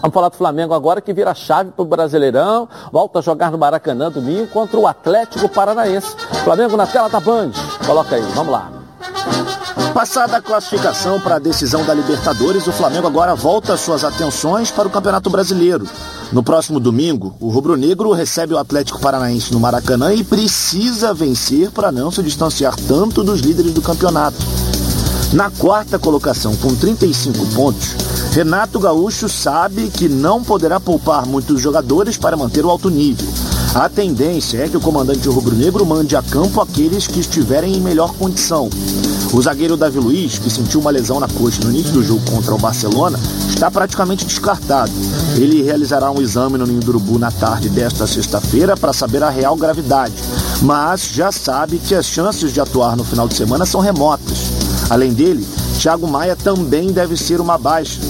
[0.02, 2.68] Vamos falar do Flamengo agora que vira chave para o Brasileirão.
[2.92, 6.16] Volta a jogar no Maracanã domingo contra o Atlético Paranaense.
[6.44, 7.52] Flamengo na tela da Band.
[7.86, 8.70] Coloca aí, vamos lá.
[9.94, 14.86] Passada a classificação para a decisão da Libertadores, o Flamengo agora volta suas atenções para
[14.86, 15.86] o Campeonato Brasileiro.
[16.32, 21.90] No próximo domingo, o rubro-negro recebe o Atlético Paranaense no Maracanã e precisa vencer para
[21.90, 24.36] não se distanciar tanto dos líderes do campeonato.
[25.32, 27.94] Na quarta colocação, com 35 pontos,
[28.32, 33.28] Renato Gaúcho sabe que não poderá poupar muitos jogadores para manter o alto nível.
[33.72, 38.12] A tendência é que o comandante rubro-negro mande a campo aqueles que estiverem em melhor
[38.14, 38.68] condição.
[39.32, 42.52] O zagueiro Davi Luiz, que sentiu uma lesão na coxa no início do jogo contra
[42.52, 43.16] o Barcelona,
[43.48, 44.90] está praticamente descartado.
[45.36, 49.30] Ele realizará um exame no Ninho do Urubu na tarde desta sexta-feira para saber a
[49.30, 50.14] real gravidade,
[50.62, 54.50] mas já sabe que as chances de atuar no final de semana são remotas.
[54.90, 55.46] Além dele,
[55.78, 58.00] Thiago Maia também deve ser uma baixa.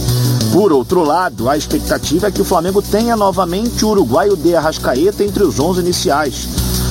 [0.53, 5.23] Por outro lado, a expectativa é que o Flamengo tenha novamente o uruguaio de Arrascaeta
[5.23, 6.49] entre os 11 iniciais.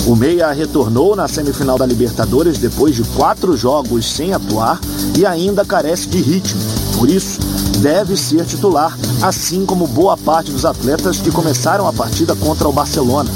[0.08, 4.80] O Meia retornou na semifinal da Libertadores depois de quatro jogos sem atuar
[5.17, 6.62] e ainda carece de ritmo.
[6.98, 7.38] Por isso,
[7.80, 12.72] deve ser titular, assim como boa parte dos atletas que começaram a partida contra o
[12.74, 13.30] Barcelona.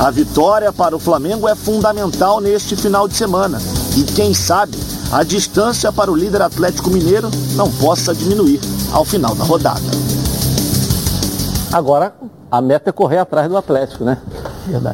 [0.00, 3.62] A vitória para o Flamengo é fundamental neste final de semana
[3.96, 4.76] e, quem sabe,
[5.12, 8.58] a distância para o líder Atlético Mineiro não possa diminuir
[8.94, 9.80] ao final da rodada.
[11.72, 12.12] Agora,
[12.48, 14.18] a meta é correr atrás do Atlético, né?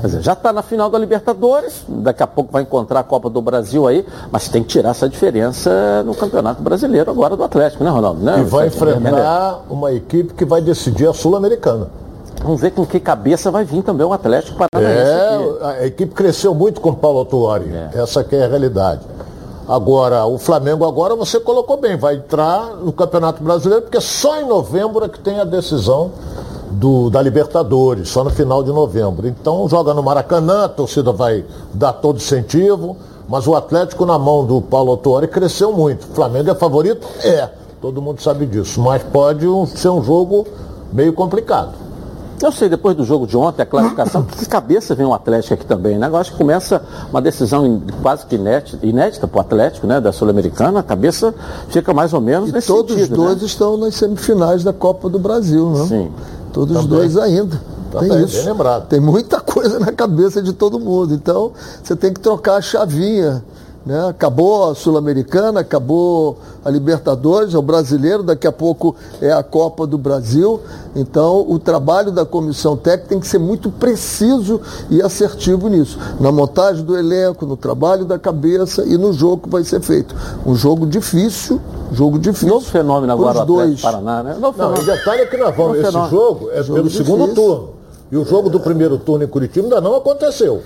[0.02, 3.42] Dizer, já está na final da Libertadores, daqui a pouco vai encontrar a Copa do
[3.42, 7.90] Brasil aí, mas tem que tirar essa diferença no Campeonato Brasileiro agora do Atlético, né,
[7.90, 8.22] Ronaldo?
[8.22, 8.40] Né?
[8.40, 11.88] E vai enfrentar uma equipe que vai decidir a Sul-Americana.
[12.42, 15.58] Vamos ver com que cabeça vai vir também o Atlético Paranaense.
[15.60, 17.70] É, a equipe cresceu muito com o Paulo Autuori.
[17.70, 18.00] É.
[18.00, 19.02] Essa que é a realidade.
[19.70, 24.44] Agora, o Flamengo agora você colocou bem, vai entrar no Campeonato Brasileiro, porque só em
[24.44, 26.11] novembro é que tem a decisão
[26.72, 29.28] do, da Libertadores, só no final de novembro.
[29.28, 32.96] Então joga no Maracanã, a torcida vai dar todo incentivo,
[33.28, 36.02] mas o Atlético na mão do Paulo Autuori cresceu muito.
[36.02, 37.06] O Flamengo é favorito?
[37.22, 37.48] É,
[37.80, 40.48] todo mundo sabe disso, mas pode ser um jogo
[40.92, 41.74] meio complicado.
[42.42, 45.66] Eu sei, depois do jogo de ontem, a classificação, que cabeça vem o Atlético aqui
[45.66, 46.07] também, né?
[46.07, 50.00] Agora acho que começa uma decisão quase que inédita, inédita para o Atlético, né?
[50.00, 51.35] Da Sul-Americana, a cabeça
[51.68, 53.46] fica mais ou menos e nesse todos sentido, os dois né?
[53.46, 55.87] estão nas semifinais da Copa do Brasil, né?
[55.87, 56.11] Sim.
[56.53, 57.61] Todos os dois ainda.
[57.90, 58.46] Também, tem bem isso.
[58.46, 58.87] lembrado.
[58.87, 61.12] Tem muita coisa na cabeça de todo mundo.
[61.12, 63.42] Então, você tem que trocar a chavinha.
[63.90, 64.09] Né?
[64.09, 69.85] Acabou a Sul-Americana, acabou a Libertadores, é o brasileiro, daqui a pouco é a Copa
[69.85, 70.61] do Brasil.
[70.94, 75.98] Então, o trabalho da comissão técnica tem que ser muito preciso e assertivo nisso.
[76.20, 80.14] Na montagem do elenco, no trabalho da cabeça e no jogo que vai ser feito.
[80.46, 82.46] Um jogo difícil, jogo difícil.
[82.48, 83.81] Novo fenômeno agora dois.
[83.81, 84.37] Paraná, né?
[84.40, 84.83] Não, fenômeno.
[84.83, 86.09] o detalhe é que nós vamos, Não, esse não.
[86.09, 87.44] jogo é Jogo pelo segundo difícil.
[87.44, 87.68] turno.
[88.12, 90.62] E o jogo do primeiro turno em Curitiba ainda não aconteceu.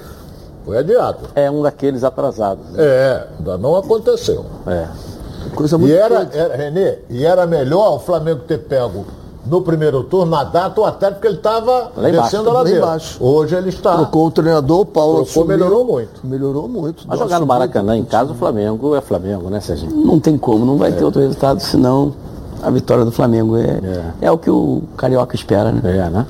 [0.65, 1.19] Foi adiado.
[1.35, 2.65] É um daqueles atrasados.
[2.71, 2.83] né?
[2.85, 4.45] É, ainda não aconteceu.
[4.67, 4.87] É.
[5.55, 9.05] Coisa muito E era, era, Renê, e era melhor o Flamengo ter pego
[9.47, 12.79] no primeiro turno, na data, o Atlético, porque ele estava descendo a ladeira.
[12.79, 13.23] embaixo.
[13.23, 13.97] Hoje ele está.
[13.97, 15.49] Trocou o treinador, o Paulo Trocou, assumiu.
[15.49, 16.27] melhorou muito.
[16.27, 17.05] Melhorou muito.
[17.07, 19.95] Mas jogar no Maracanã em casa, o Flamengo é Flamengo, né, Serginho?
[19.95, 22.15] Não tem como, não vai ter outro resultado senão
[22.63, 23.57] a vitória do Flamengo.
[23.59, 23.81] É,
[24.23, 24.31] é.
[24.31, 25.81] o que o Carioca espera, né?
[25.85, 26.27] É, né?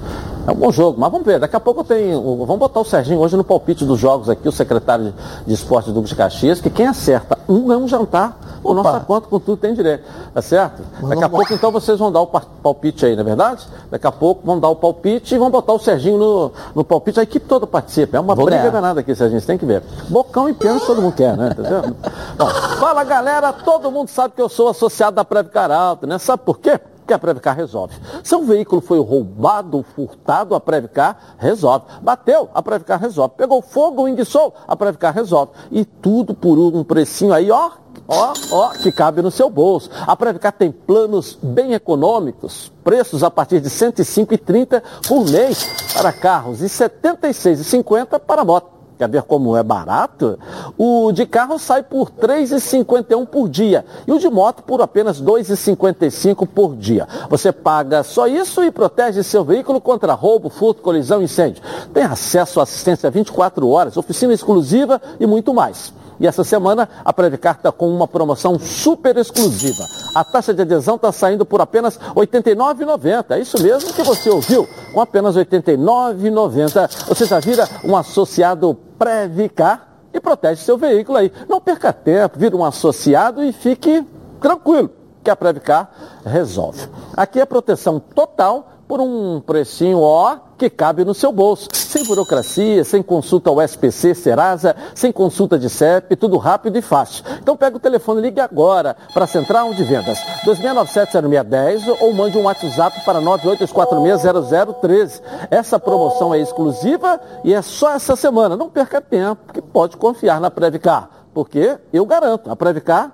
[0.47, 1.39] É um bom jogo, mas vamos ver.
[1.39, 4.53] Daqui a pouco o- Vamos botar o Serginho hoje no palpite dos jogos aqui, o
[4.53, 5.15] secretário de,
[5.47, 8.39] de esporte do de Caxias, que quem acerta um é um jantar.
[8.63, 8.83] O Opa.
[8.83, 10.05] nossa conta com tudo tem direito.
[10.33, 10.83] Tá certo?
[11.07, 13.67] Daqui a pouco, então, vocês vão dar o pa- palpite aí, não é verdade?
[13.91, 17.21] Daqui a pouco vão dar o palpite e vão botar o Serginho no, no palpite.
[17.21, 18.17] A equipe toda participa.
[18.17, 18.73] É uma Vou briga ganhar.
[18.73, 19.41] danada aqui, Serginho.
[19.41, 19.83] Você tem que ver.
[20.09, 21.51] Bocão e pênalti todo mundo quer, né?
[21.55, 21.83] Tá?
[22.39, 26.19] Bom, fala galera, todo mundo sabe que eu sou associado da Previcar Alto, né?
[26.19, 26.81] Sabe por quê?
[27.07, 27.95] Que a Previcar resolve.
[28.23, 31.87] Seu veículo foi roubado, furtado, a Previcar resolve.
[32.03, 33.35] Bateu, a Previcar resolve.
[33.37, 35.53] Pegou fogo, enguiçou, a Previcar resolve.
[35.71, 37.71] E tudo por um precinho aí, ó,
[38.09, 39.91] ó, ó, que cabe no seu bolso.
[40.07, 46.13] A Previcar tem planos bem econômicos, preços a partir de R$ 105,30 por mês para
[46.13, 48.74] carros e R$ 76,50 para moto.
[48.99, 50.39] Quer ver como é barato?
[50.79, 55.19] O de carro sai por R$ 3,51 por dia e o de moto por apenas
[55.19, 57.09] R$ 2,55 por dia.
[57.29, 61.63] Você paga só isso e protege seu veículo contra roubo, furto, colisão e incêndio.
[61.93, 65.93] Tem acesso à assistência 24 horas, oficina exclusiva e muito mais.
[66.19, 69.85] E essa semana a Previcar está com uma promoção super exclusiva.
[70.15, 73.31] A taxa de adesão está saindo por apenas R$ 89,90.
[73.31, 74.69] É isso mesmo que você ouviu.
[74.93, 81.33] Com apenas R$ 89,90 você já vira um associado Previcar e protege seu veículo aí.
[81.49, 84.07] Não perca tempo, vira um associado e fique
[84.41, 84.91] tranquilo,
[85.23, 85.91] que a Previcar
[86.25, 86.89] resolve.
[87.17, 91.69] Aqui é proteção total por um precinho ó que cabe no seu bolso.
[91.73, 97.25] Sem burocracia, sem consulta ao SPC, Serasa, sem consulta de CEP, tudo rápido e fácil.
[97.41, 102.39] Então pega o telefone e ligue agora para a Central de Vendas 2697-0610 ou mande
[102.39, 105.21] um WhatsApp para 982460013.
[105.51, 108.57] Essa promoção é exclusiva e é só essa semana.
[108.57, 113.13] Não perca tempo, que pode confiar na Previcar, porque eu garanto, a Previcar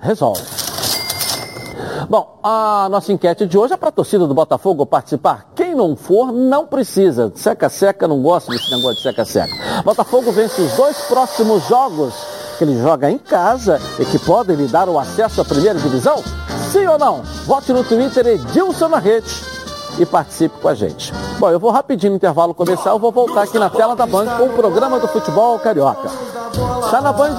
[0.00, 0.67] resolve.
[2.08, 5.48] Bom, a nossa enquete de hoje é para a torcida do Botafogo participar.
[5.54, 7.32] Quem não for, não precisa.
[7.34, 9.82] Seca-seca, não gosta desse negócio de seca-seca.
[9.84, 12.14] Botafogo vence os dois próximos jogos
[12.56, 16.22] que ele joga em casa e que podem lhe dar o acesso à primeira divisão?
[16.72, 17.22] Sim ou não?
[17.46, 19.28] Vote no Twitter Edilson na rede
[19.98, 21.12] e participe com a gente.
[21.38, 24.44] Bom, eu vou rapidinho no intervalo comercial, vou voltar aqui na tela da Band com
[24.44, 26.08] o programa do futebol carioca.
[26.84, 27.36] Está na Band?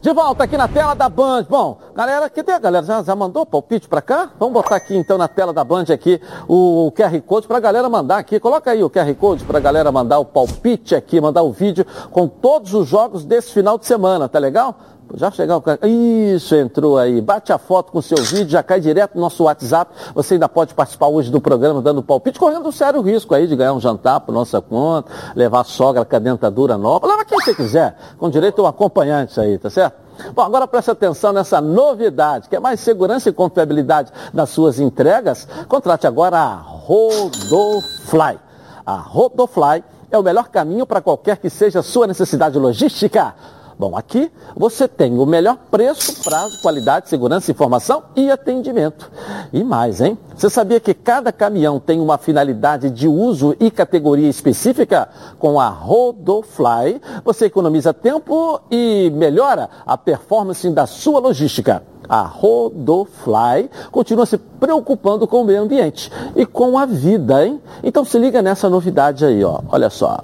[0.00, 1.42] De volta aqui na tela da Band.
[1.42, 2.82] Bom, galera, que tem galera?
[2.86, 4.30] Já, já mandou palpite para cá?
[4.38, 7.86] Vamos botar aqui então na tela da Band aqui o QR Code para a galera
[7.86, 8.40] mandar aqui.
[8.40, 11.84] Coloca aí o QR Code para a galera mandar o palpite aqui, mandar o vídeo
[12.10, 14.74] com todos os jogos desse final de semana, tá legal?
[15.14, 15.86] Já chegar o cara.
[15.86, 17.20] Isso, entrou aí.
[17.20, 19.92] Bate a foto com o seu vídeo, já cai direto no nosso WhatsApp.
[20.14, 23.56] Você ainda pode participar hoje do programa dando palpite, correndo um sério risco aí de
[23.56, 27.06] ganhar um jantar por nossa conta, levar a sogra com a dentadura nova.
[27.06, 30.10] Leva quem você quiser, com direito a um acompanhante aí, tá certo?
[30.34, 35.48] Bom, agora preste atenção nessa novidade, que é mais segurança e confiabilidade nas suas entregas.
[35.68, 38.38] Contrate agora a Rodofly.
[38.84, 43.34] A Rodofly é o melhor caminho para qualquer que seja a sua necessidade logística.
[43.80, 49.10] Bom, aqui você tem o melhor preço, prazo, qualidade, segurança, informação e atendimento.
[49.54, 50.18] E mais, hein?
[50.36, 55.08] Você sabia que cada caminhão tem uma finalidade de uso e categoria específica?
[55.38, 61.82] Com a Rodofly, você economiza tempo e melhora a performance da sua logística.
[62.06, 67.58] A Rodofly continua se preocupando com o meio ambiente e com a vida, hein?
[67.82, 69.62] Então se liga nessa novidade aí, ó.
[69.70, 70.18] Olha só.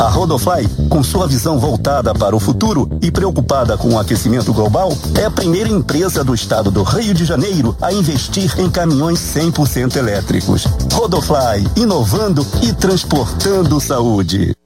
[0.00, 4.90] A Rodofly, com sua visão voltada para o futuro e preocupada com o aquecimento global,
[5.20, 9.96] é a primeira empresa do estado do Rio de Janeiro a investir em caminhões 100%
[9.96, 10.64] elétricos.
[10.92, 14.56] Rodofly, inovando e transportando saúde.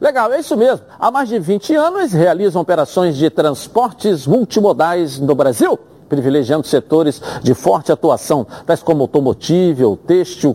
[0.00, 0.80] Legal, é isso mesmo.
[0.98, 5.78] Há mais de 20 anos realizam operações de transportes multimodais no Brasil
[6.10, 10.54] privilegiando setores de forte atuação, tais como automotivo, têxtil,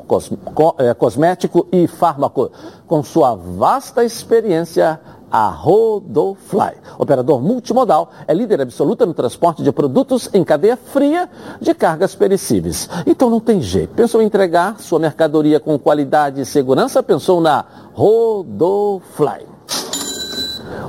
[0.77, 2.51] eh, cosmético e fármaco.
[2.85, 4.99] Com sua vasta experiência,
[5.31, 11.73] a Rodofly, operador multimodal, é líder absoluta no transporte de produtos em cadeia fria de
[11.73, 12.89] cargas perecíveis.
[13.07, 13.95] Então não tem jeito.
[13.95, 17.01] Pensou em entregar sua mercadoria com qualidade e segurança?
[17.01, 19.54] Pensou na Rodofly.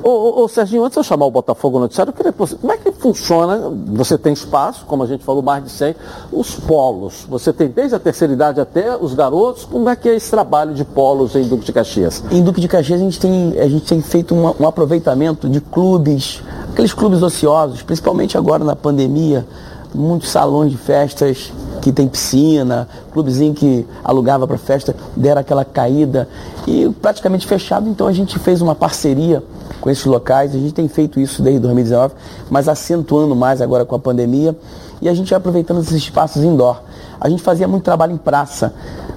[0.07, 2.73] Ô, ô, ô, Serginho, antes de eu chamar o Botafogo no noticiário, eu queria como
[2.73, 3.73] é que funciona?
[3.89, 5.97] Você tem espaço, como a gente falou, mais de 100,
[6.31, 7.27] os polos.
[7.29, 9.65] Você tem desde a terceira idade até os garotos.
[9.65, 12.23] Como é que é esse trabalho de polos em Duque de Caxias?
[12.31, 16.41] Em Duque de Caxias a gente tem, a gente tem feito um aproveitamento de clubes,
[16.71, 19.45] aqueles clubes ociosos, principalmente agora na pandemia,
[19.97, 26.29] muitos salões de festas que tem piscina, clubezinho que alugava para festa, deram aquela caída
[26.67, 29.43] e praticamente fechado, então a gente fez uma parceria
[29.81, 30.55] com esses locais.
[30.55, 32.15] A gente tem feito isso desde 2019,
[32.51, 34.57] mas acentuando mais agora com a pandemia.
[35.01, 36.81] E a gente aproveitando esses espaços indoor.
[37.21, 38.75] A gente fazia muito trabalho em praça,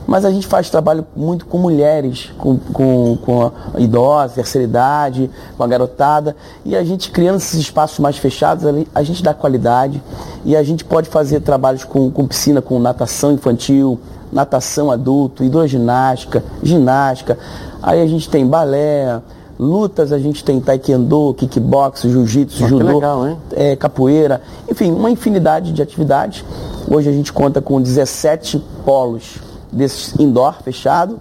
[0.09, 5.29] mas a gente faz trabalho muito com mulheres, com, com, com a idosa, terceira idade,
[5.55, 6.35] com a garotada.
[6.65, 10.01] E a gente criando esses espaços mais fechados, a gente dá qualidade
[10.43, 13.99] e a gente pode fazer trabalhos com, com piscina, com natação infantil,
[14.31, 17.37] natação adulto, hidroginástica, ginástica.
[17.79, 19.21] Aí a gente tem balé,
[19.59, 25.83] Lutas a gente tem taekwondo, kickbox, jiu-jitsu, judô, legal, é, capoeira, enfim, uma infinidade de
[25.83, 26.43] atividades.
[26.89, 31.19] Hoje a gente conta com 17 polos desses indoor fechado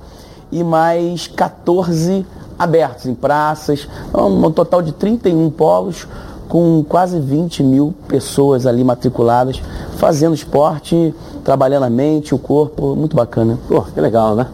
[0.51, 2.27] e mais 14
[2.59, 6.07] abertos em praças, então, um total de 31 polos
[6.49, 9.61] com quase 20 mil pessoas ali matriculadas,
[9.99, 13.59] fazendo esporte, trabalhando a mente, o corpo, muito bacana.
[13.69, 14.47] Pô, que legal, né?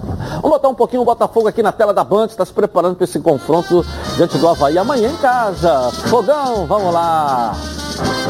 [0.42, 3.04] Vamos botar um pouquinho o Botafogo aqui na tela da Band, está se preparando para
[3.04, 5.90] esse confronto diante do Havaí amanhã em casa.
[6.08, 7.54] Fogão, vamos lá.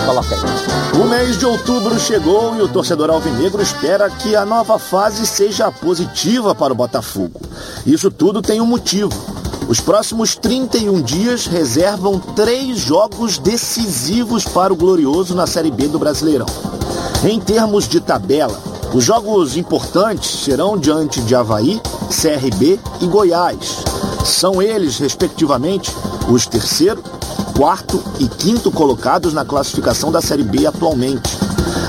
[0.06, 1.00] Coloca aí.
[1.00, 5.70] O mês de outubro chegou e o torcedor alvinegro espera que a nova fase seja
[5.70, 7.40] positiva para o Botafogo.
[7.86, 9.12] Isso tudo tem um motivo.
[9.66, 15.98] Os próximos 31 dias reservam três jogos decisivos para o Glorioso na Série B do
[15.98, 16.46] Brasileirão.
[17.24, 18.60] Em termos de tabela,
[18.92, 23.78] os jogos importantes serão diante de Havaí, CRB e Goiás.
[24.24, 25.90] São eles, respectivamente,
[26.28, 27.02] os terceiro,
[27.56, 31.38] quarto e quinto colocados na classificação da Série B atualmente.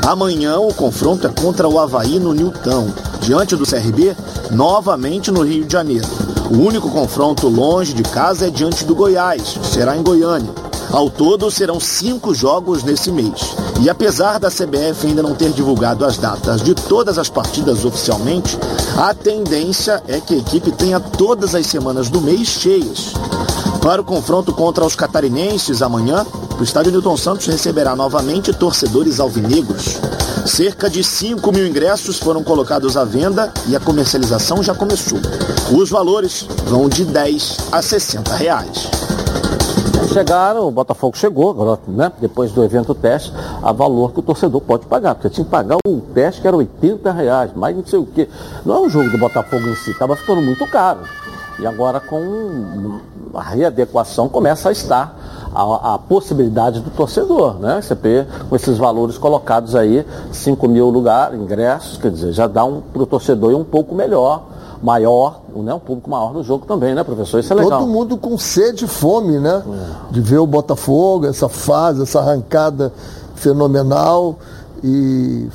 [0.06, 2.88] Amanhã o confronto é contra o Havaí no Nilton,
[3.19, 4.15] diante do CRB,
[4.51, 6.08] novamente no Rio de Janeiro.
[6.51, 10.54] O único confronto longe de casa é diante do Goiás, será em Goiânia.
[10.91, 13.56] Ao todo, serão cinco jogos nesse mês.
[13.82, 18.58] E apesar da CBF ainda não ter divulgado as datas de todas as partidas oficialmente,
[18.95, 23.13] a tendência é que a equipe tenha todas as semanas do mês cheias.
[23.85, 26.25] Para o confronto contra os catarinenses amanhã,
[26.59, 29.99] o estádio Newton Santos receberá novamente torcedores alvinegros.
[30.43, 35.19] Cerca de 5 mil ingressos foram colocados à venda e a comercialização já começou.
[35.71, 38.89] Os valores vão de 10 a 60 reais.
[40.11, 44.87] chegaram, o Botafogo chegou, né, depois do evento teste, a valor que o torcedor pode
[44.87, 48.05] pagar, porque tinha que pagar o teste que era 80 reais, mais não sei o
[48.07, 48.27] quê.
[48.65, 51.01] Não é um jogo do Botafogo em si, estava ficando muito caro.
[51.59, 52.99] E agora com
[53.33, 57.81] a readequação começa a estar a, a, possibilidade do torcedor, né?
[57.81, 62.65] Você vê com esses valores colocados aí, 5 mil lugares, ingressos, quer dizer, já dá
[62.65, 64.43] um, para o torcedor um pouco melhor,
[64.83, 65.73] maior, né?
[65.73, 67.39] um público maior no jogo também, né, professor?
[67.39, 67.79] Isso é legal.
[67.79, 69.63] Todo mundo com sede e fome, né?
[70.09, 70.13] É.
[70.13, 72.91] De ver o Botafogo, essa fase, essa arrancada
[73.35, 74.37] fenomenal
[74.83, 75.47] e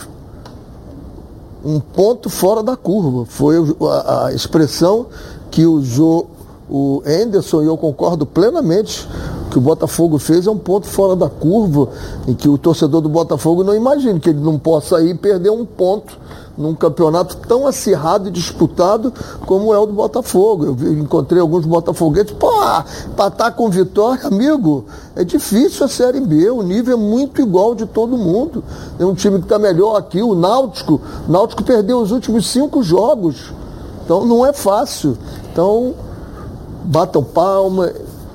[1.62, 3.26] um ponto fora da curva.
[3.26, 5.06] Foi a, a expressão
[5.50, 6.30] que usou
[6.68, 9.08] o Anderson, e eu concordo plenamente,
[9.50, 11.88] que o Botafogo fez é um ponto fora da curva,
[12.28, 15.66] em que o torcedor do Botafogo não imagine que ele não possa ir perder um
[15.66, 16.16] ponto
[16.56, 19.12] num campeonato tão acirrado e disputado
[19.46, 20.66] como é o do Botafogo.
[20.66, 22.48] Eu encontrei alguns botafoguetes, pô,
[23.08, 24.84] empatar com vitória, amigo,
[25.16, 28.62] é difícil a Série B, o nível é muito igual de todo mundo.
[28.96, 31.00] Tem um time que está melhor aqui, o Náutico.
[31.26, 33.52] O Náutico perdeu os últimos cinco jogos.
[34.10, 35.16] Então não é fácil.
[35.52, 35.94] Então,
[36.82, 37.92] batam palma.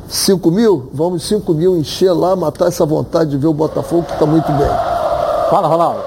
[0.07, 0.89] 5 mil?
[0.93, 4.49] Vamos 5 mil encher lá, matar essa vontade de ver o Botafogo que está muito
[4.53, 4.69] bem.
[5.49, 5.99] Fala, Ronaldo.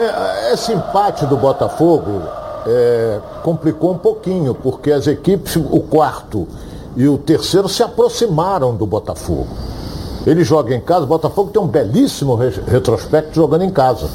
[0.00, 2.22] É, esse empate do Botafogo
[2.66, 6.48] é, complicou um pouquinho, porque as equipes, o quarto
[6.96, 9.48] e o terceiro, se aproximaram do Botafogo.
[10.26, 14.08] Ele joga em casa, o Botafogo tem um belíssimo retrospecto jogando em casa.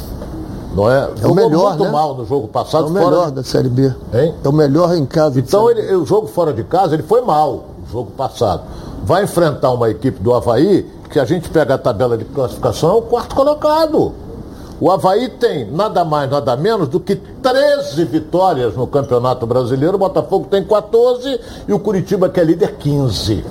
[0.74, 1.10] Não é?
[1.22, 1.92] é o melhor, muito né?
[1.92, 2.86] mal no jogo passado.
[2.86, 3.36] É o melhor de...
[3.36, 3.94] da Série B.
[4.14, 4.34] Hein?
[4.44, 5.40] É o melhor em casa.
[5.40, 8.64] Então ele, o jogo fora de casa, ele foi mal, o jogo passado.
[9.04, 12.94] Vai enfrentar uma equipe do Havaí, que a gente pega a tabela de classificação, é
[12.94, 14.14] o quarto colocado.
[14.80, 19.96] O Havaí tem nada mais, nada menos do que 13 vitórias no Campeonato Brasileiro.
[19.96, 23.46] O Botafogo tem 14 e o Curitiba, que é líder, 15.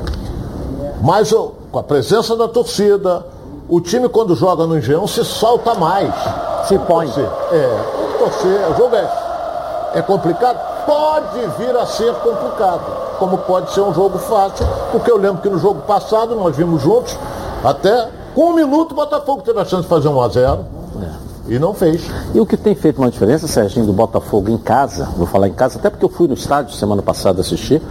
[1.02, 3.24] Mas com a presença da torcida,
[3.70, 6.12] o time quando joga no Engenhão se solta mais.
[6.66, 7.08] Se põe.
[7.08, 8.68] É, torcer.
[8.70, 9.08] O jogo é,
[9.94, 10.58] é complicado?
[10.84, 12.80] Pode vir a ser complicado.
[13.18, 16.82] Como pode ser um jogo fácil, porque eu lembro que no jogo passado nós vimos
[16.82, 17.16] juntos,
[17.62, 20.64] até com um minuto o Botafogo teve a chance de fazer um a 0
[21.02, 21.54] é.
[21.54, 22.02] E não fez.
[22.34, 25.52] E o que tem feito uma diferença, Serginho, do Botafogo em casa, vou falar em
[25.52, 27.82] casa, até porque eu fui no estádio semana passada assistir,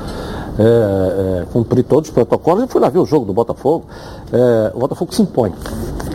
[0.59, 3.85] é, é, cumpri todos os protocolos e fui lá ver o jogo do Botafogo.
[4.31, 5.53] É, o Botafogo se impõe.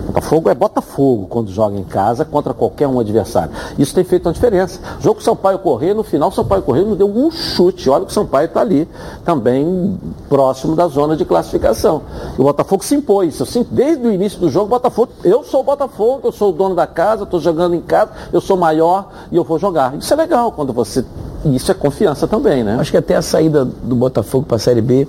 [0.06, 3.50] Botafogo é Botafogo quando joga em casa contra qualquer um adversário.
[3.78, 4.80] Isso tem feito uma diferença.
[4.98, 7.88] O jogo Sampaio Correr, no final, Sampaio Correr não deu um chute.
[7.90, 8.88] Olha que o Sampaio está ali,
[9.24, 12.02] também próximo da zona de classificação.
[12.38, 13.40] E o Botafogo se impôs.
[13.40, 16.74] Assim, desde o início do jogo, Botafogo, eu sou o Botafogo, eu sou o dono
[16.74, 19.96] da casa, estou jogando em casa, eu sou maior e eu vou jogar.
[19.96, 21.04] Isso é legal quando você
[21.52, 22.76] isso é confiança também, né?
[22.80, 25.06] Acho que até a saída do Botafogo para a Série B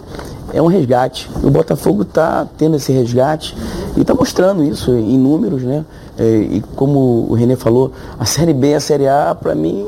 [0.56, 1.30] é um resgate.
[1.44, 3.56] O Botafogo está tendo esse resgate
[3.98, 5.84] e está mostrando isso em números, né?
[6.18, 9.86] É, e como o Renê falou, a Série B e a Série A, para mim,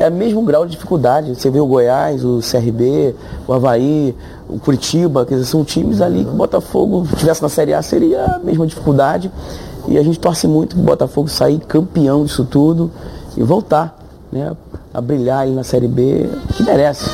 [0.00, 1.36] é o mesmo grau de dificuldade.
[1.36, 3.14] Você vê o Goiás, o CRB,
[3.46, 4.16] o Havaí,
[4.48, 7.80] o Curitiba, quer dizer, são times ali que o Botafogo, se estivesse na Série A,
[7.80, 9.30] seria a mesma dificuldade.
[9.86, 12.90] E a gente torce muito para o Botafogo sair campeão disso tudo
[13.36, 13.96] e voltar
[14.32, 14.56] né,
[14.92, 17.08] a brilhar na Série B, que merece.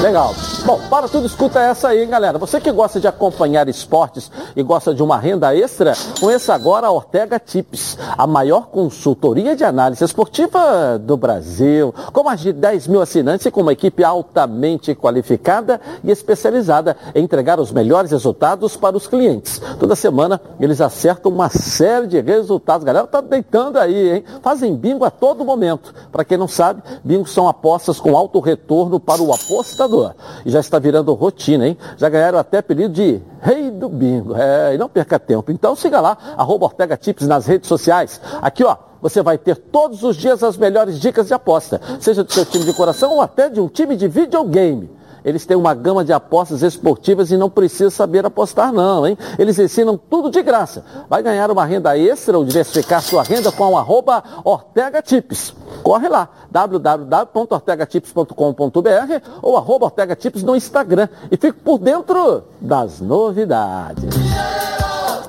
[0.00, 0.34] Legal.
[0.64, 2.38] Bom, para tudo, escuta essa aí, galera.
[2.38, 6.90] Você que gosta de acompanhar esportes e gosta de uma renda extra, conheça agora a
[6.90, 13.00] Ortega Tips, a maior consultoria de análise esportiva do Brasil, com mais de 10 mil
[13.00, 18.96] assinantes e com uma equipe altamente qualificada e especializada em entregar os melhores resultados para
[18.96, 19.60] os clientes.
[19.78, 22.84] Toda semana eles acertam uma série de resultados.
[22.84, 24.24] Galera, tá deitando aí, hein?
[24.42, 25.94] Fazem bingo a todo momento.
[26.12, 30.14] Para quem não sabe, bingo são apostas com alto retorno para o apostador
[30.50, 31.78] já está virando rotina, hein?
[31.96, 34.34] Já ganharam até apelido de Rei do Bingo.
[34.36, 35.50] É, e não perca tempo.
[35.50, 38.20] Então siga lá, arroba Ortega Tips nas redes sociais.
[38.42, 42.32] Aqui, ó, você vai ter todos os dias as melhores dicas de aposta, seja do
[42.32, 44.90] seu time de coração ou até de um time de videogame.
[45.24, 49.18] Eles têm uma gama de apostas esportivas e não precisa saber apostar não, hein?
[49.38, 50.84] Eles ensinam tudo de graça.
[51.08, 55.54] Vai ganhar uma renda extra ou diversificar sua renda com arroba Ortega Tips.
[55.82, 64.10] Corre lá, www.ortegatips.com.br ou arroba Ortega Tips no Instagram e fique por dentro das novidades.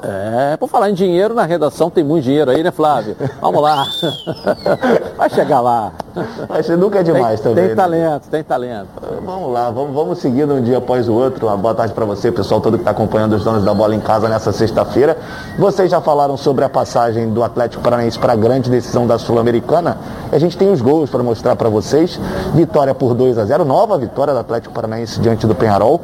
[0.04, 3.16] É, por falar em dinheiro, na redação tem muito dinheiro aí, né, Flávio?
[3.39, 3.86] Vamos lá.
[5.16, 5.91] Vai chegar lá.
[6.49, 7.68] Mas nunca é demais tem, também.
[7.68, 7.82] Tem né?
[7.82, 8.88] talento, tem talento.
[9.24, 11.47] Vamos lá, vamos, vamos seguindo um dia após o outro.
[11.47, 13.99] Uma boa tarde para você, pessoal todo que está acompanhando os donos da bola em
[13.99, 15.18] casa nessa sexta-feira.
[15.60, 19.97] Vocês já falaram sobre a passagem do Atlético Paranaense para a grande decisão da Sul-Americana.
[20.32, 22.20] A gente tem os gols para mostrar para vocês.
[22.56, 26.02] Vitória por 2 a 0, nova vitória do Atlético Paranaense diante do Penharol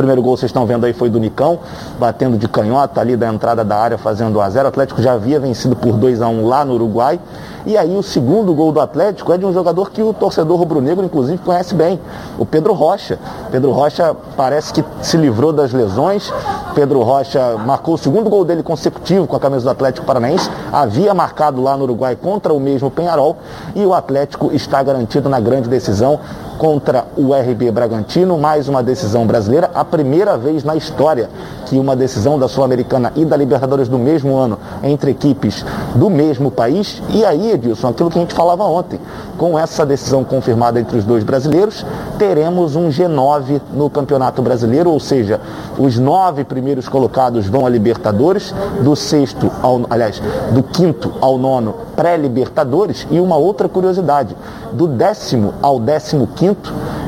[0.00, 1.58] primeiro gol, vocês estão vendo aí, foi do Nicão,
[1.98, 5.12] batendo de canhota ali da entrada da área, fazendo 1 a 0 O Atlético já
[5.12, 7.20] havia vencido por 2 a 1 lá no Uruguai.
[7.66, 11.04] E aí o segundo gol do Atlético é de um jogador que o torcedor rubro-negro,
[11.04, 12.00] inclusive, conhece bem,
[12.38, 13.18] o Pedro Rocha.
[13.50, 16.32] Pedro Rocha parece que se livrou das lesões.
[16.74, 20.50] Pedro Rocha marcou o segundo gol dele consecutivo com a camisa do Atlético Paranaense.
[20.72, 23.36] Havia marcado lá no Uruguai contra o mesmo Penharol.
[23.74, 26.18] E o Atlético está garantido na grande decisão
[26.60, 31.30] contra o RB Bragantino, mais uma decisão brasileira, a primeira vez na história
[31.64, 36.50] que uma decisão da Sul-Americana e da Libertadores do mesmo ano entre equipes do mesmo
[36.50, 37.00] país.
[37.08, 39.00] E aí, Edilson, aquilo que a gente falava ontem,
[39.38, 41.86] com essa decisão confirmada entre os dois brasileiros,
[42.18, 45.40] teremos um G9 no Campeonato Brasileiro, ou seja,
[45.78, 50.20] os nove primeiros colocados vão a Libertadores, do sexto ao, aliás,
[50.52, 54.36] do quinto ao nono pré-Libertadores e uma outra curiosidade,
[54.72, 56.49] do décimo ao décimo quinto,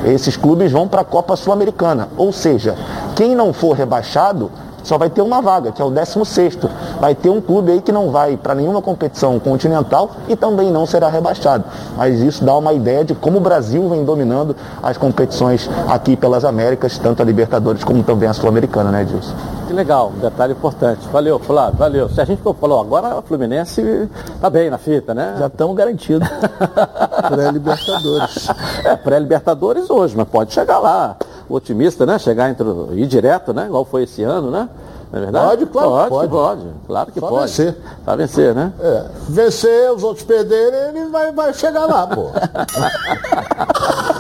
[0.04, 2.08] esses clubes vão para a Copa Sul-Americana.
[2.16, 2.76] Ou seja,
[3.14, 4.50] quem não for rebaixado
[4.82, 6.58] só vai ter uma vaga, que é o 16
[7.00, 10.86] Vai ter um clube aí que não vai para nenhuma competição continental e também não
[10.86, 11.64] será rebaixado.
[11.96, 16.44] Mas isso dá uma ideia de como o Brasil vem dominando as competições aqui pelas
[16.44, 19.61] Américas, tanto a Libertadores como também a Sul-Americana, né, Edilson?
[19.72, 21.08] Que legal, um detalhe importante.
[21.08, 22.06] Valeu, Flávio, valeu.
[22.10, 24.06] Se a gente falou, agora o Fluminense
[24.38, 25.34] tá bem na fita, né?
[25.38, 26.28] Já estamos garantidos.
[27.26, 28.48] Pré-Libertadores.
[28.84, 31.16] É, pré-Libertadores hoje, mas pode chegar lá.
[31.48, 32.18] Otimista, né?
[32.18, 33.64] Chegar entre ir direto, né?
[33.64, 34.68] Igual foi esse ano, né?
[35.10, 35.64] Não é verdade?
[35.64, 36.28] Pode, claro pode.
[36.28, 36.60] pode.
[36.60, 36.74] pode.
[36.86, 37.40] Claro que Só pode.
[37.46, 37.76] vencer.
[38.04, 38.74] Pra vencer, né?
[38.78, 42.26] É, vencer, os outros perderem, ele vai, vai chegar lá, pô.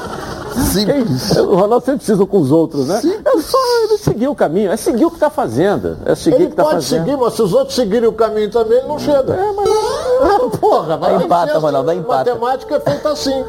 [0.72, 1.36] Simples.
[1.36, 3.00] O Ronaldo sempre precisa com os outros, né?
[3.24, 5.98] É só ele seguir o caminho, é seguir o que está fazendo.
[6.04, 7.04] É seguir o Ele que está pode fazendo.
[7.04, 9.34] seguir, mas se os outros seguirem o caminho também, ele não chega.
[9.34, 10.58] É, mas...
[10.58, 12.30] Porra, vai Dá empata, Ronaldo, dá empata.
[12.34, 13.44] Matemática é feita assim.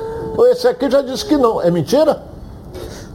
[0.51, 1.61] Esse aqui já disse que não.
[1.61, 2.21] É mentira?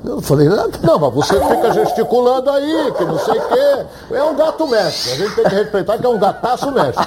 [0.04, 0.70] Eu não falei nada.
[0.82, 3.86] Não, mas você fica gesticulando aí, que não sei o quê.
[4.12, 5.12] É um gato mestre.
[5.12, 7.04] A gente tem que respeitar que é um gataço mestre.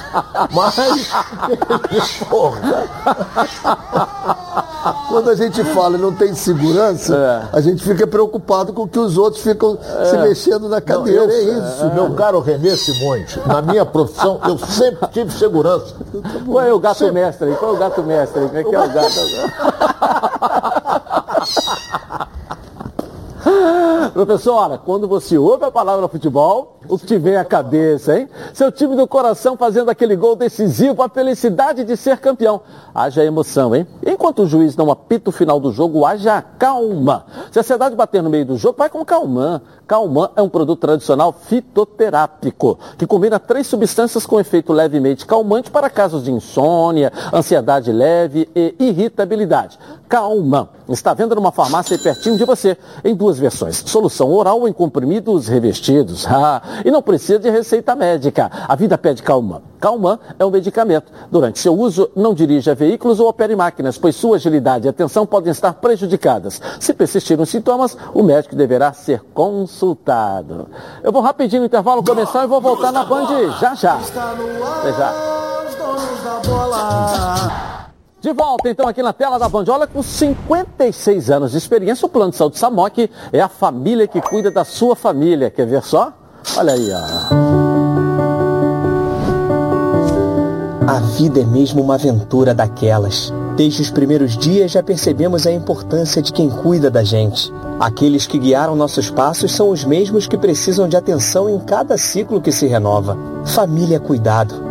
[0.52, 0.76] Mas.
[2.30, 2.60] Porra.
[5.10, 7.58] Quando a gente fala e não tem segurança, É.
[7.58, 9.78] a gente fica preocupado com que os outros ficam
[10.10, 11.24] se mexendo na Não, cadeira.
[11.24, 11.86] eu- é isso.
[11.94, 15.94] Meu caro Renê Simões, na minha profissão, eu sempre tive segurança.
[16.46, 17.14] Qual é o gato Sempre.
[17.14, 17.56] mestre aí?
[17.56, 18.48] Qual é o gato mestre aí?
[18.48, 20.51] Como é que é o gato?
[24.14, 28.28] Professora, quando você ouve a palavra futebol, o que te vem à cabeça, hein?
[28.54, 32.62] Seu time do coração fazendo aquele gol decisivo, a felicidade de ser campeão.
[32.94, 33.88] Haja emoção, hein?
[34.06, 37.26] Enquanto o juiz não apita o final do jogo, haja calma.
[37.52, 39.62] Se a ansiedade bater no meio do jogo, vai com Calman.
[39.88, 45.90] Calman é um produto tradicional fitoterápico, que combina três substâncias com efeito levemente calmante para
[45.90, 49.80] casos de insônia, ansiedade leve e irritabilidade.
[50.10, 55.48] Calman está vendo numa farmácia pertinho de você, em duas versões, solução oral em comprimidos
[55.48, 56.28] revestidos.
[56.44, 58.50] Ah, e não precisa de receita médica.
[58.68, 59.62] A vida pede Calman.
[59.80, 61.12] Calman é um medicamento.
[61.30, 65.52] Durante seu uso, não dirija veículos ou opere máquinas, pois sua agilidade e atenção podem
[65.52, 66.60] estar prejudicadas.
[66.80, 70.68] Se persistirem os sintomas, o médico deverá ser consultado.
[71.04, 73.28] Eu vou rapidinho no intervalo começar e vou voltar na Band
[73.60, 74.00] já já.
[74.80, 75.32] Até já.
[78.22, 79.66] De volta então aqui na tela da Band.
[79.68, 84.22] Olha, com 56 anos de experiência, o Plano de Saúde Samok é a família que
[84.22, 85.50] cuida da sua família.
[85.50, 86.14] Quer ver só?
[86.56, 87.02] Olha aí, ó.
[90.88, 93.34] A vida é mesmo uma aventura daquelas.
[93.58, 97.52] Desde os primeiros dias já percebemos a importância de quem cuida da gente.
[97.80, 102.40] Aqueles que guiaram nossos passos são os mesmos que precisam de atenção em cada ciclo
[102.40, 103.18] que se renova.
[103.46, 104.71] Família cuidado.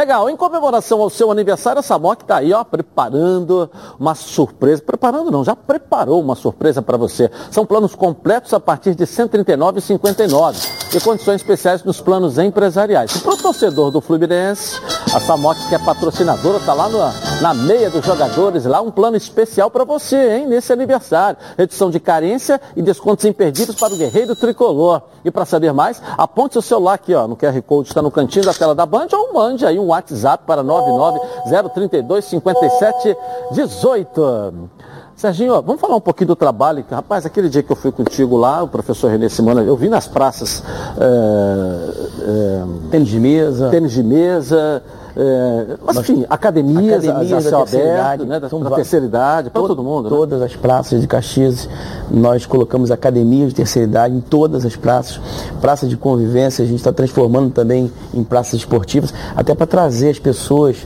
[0.00, 4.80] Legal, em comemoração ao seu aniversário, a Samok está aí, ó, preparando uma surpresa.
[4.80, 7.30] Preparando não, já preparou uma surpresa para você.
[7.50, 13.18] São planos completos a partir de R$ 139,59 e condições especiais nos planos empresariais.
[13.18, 14.80] Para o torcedor do Fluminense,
[15.12, 17.00] A Samox, que é patrocinadora, está lá no,
[17.42, 21.36] na meia dos jogadores, lá um plano especial para você, hein, nesse aniversário.
[21.58, 25.02] Edição de carência e descontos imperdíveis para o Guerreiro Tricolor.
[25.24, 28.44] E para saber mais, aponte seu celular aqui, ó, no QR Code, está no cantinho
[28.44, 34.70] da tela da Band, ou mande aí um WhatsApp para 99032 5718.
[35.16, 36.84] Serginho, vamos falar um pouquinho do trabalho.
[36.88, 40.08] Rapaz, aquele dia que eu fui contigo lá, o professor Renê Simona, eu vi nas
[40.08, 40.62] praças
[40.98, 43.68] é, é, tênis de mesa.
[43.68, 44.82] Tênis de mesa.
[45.16, 50.04] É, mas, enfim, academias, academias a céu aberto, né, para terceira idade, para todo mundo.
[50.04, 50.16] Né?
[50.16, 50.46] Todas né?
[50.46, 51.68] as praças de Caxias,
[52.10, 55.20] nós colocamos academias de terceira idade em todas as praças.
[55.60, 60.18] Praça de convivência, a gente está transformando também em praças esportivas, até para trazer as
[60.18, 60.76] pessoas,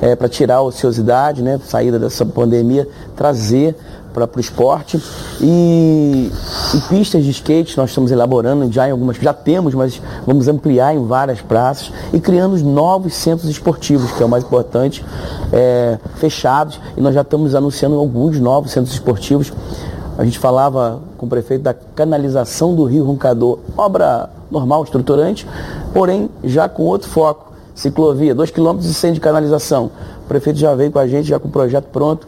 [0.00, 3.76] é, para tirar a ociosidade, né, saída dessa pandemia, trazer
[4.14, 5.02] para o esporte.
[5.40, 6.30] E,
[6.72, 10.94] e, pistas de skate nós estamos elaborando já em algumas, já temos, mas vamos ampliar
[10.94, 15.04] em várias praças e criando novos centros esportivos, que é o mais importante,
[15.52, 19.52] é, fechados, e nós já estamos anunciando alguns novos centros esportivos.
[20.16, 25.44] A gente falava com o prefeito da canalização do Rio Roncador, obra normal, estruturante,
[25.92, 27.52] porém já com outro foco.
[27.74, 29.90] Ciclovia, 2,1 km e 100 de canalização.
[30.24, 32.24] O prefeito já veio com a gente, já com o projeto pronto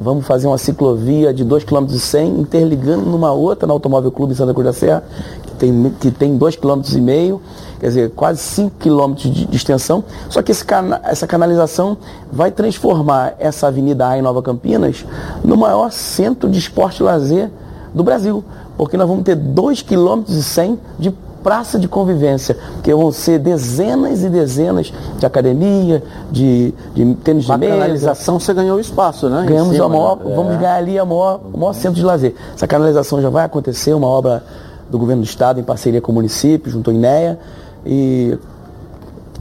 [0.00, 4.64] Vamos fazer uma ciclovia de 2,1 km interligando numa outra no Automóvel Clube Santa Cruz
[4.64, 5.04] da Serra,
[5.42, 7.38] que tem, que tem 2,5 km,
[7.78, 10.02] quer dizer, quase 5 km de, de extensão.
[10.30, 11.98] Só que cana, essa canalização
[12.32, 15.04] vai transformar essa Avenida A em Nova Campinas
[15.44, 17.50] no maior centro de esporte e lazer
[17.92, 18.42] do Brasil,
[18.78, 21.12] porque nós vamos ter 2,1 km de
[21.42, 27.56] praça de convivência, que vão ser dezenas e dezenas de academia, de, de tênis de
[27.56, 27.72] mesa.
[27.72, 29.44] canalização você ganhou espaço, né?
[29.46, 30.34] Ganhamos cima, a maior, né?
[30.34, 32.34] vamos ganhar ali a maior, o maior centro de lazer.
[32.54, 34.42] Essa canalização já vai acontecer, uma obra
[34.90, 37.38] do governo do estado em parceria com o município, junto ao INEA,
[37.86, 38.36] e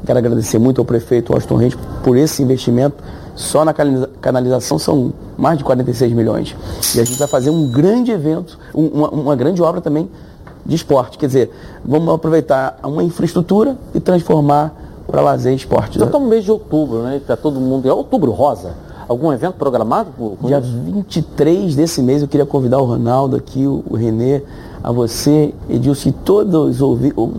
[0.06, 3.04] quero agradecer muito ao prefeito Washington Reis por esse investimento.
[3.36, 6.56] Só na canalização são mais de 46 milhões.
[6.93, 10.10] E a gente vai fazer um grande evento, uma, uma grande obra também
[10.66, 11.18] de esporte.
[11.18, 11.51] Quer dizer,
[11.84, 14.74] vamos aproveitar uma infraestrutura e transformar
[15.07, 15.97] para lazer e esporte.
[15.97, 17.18] Já estamos no mês de outubro, né?
[17.18, 17.88] Está todo mundo.
[17.88, 18.74] É outubro rosa.
[19.07, 20.12] Algum evento programado?
[20.43, 24.43] Dia 23 desse mês eu queria convidar o Ronaldo aqui, o, o Renê,
[24.84, 26.82] a você, Edilson, e todos,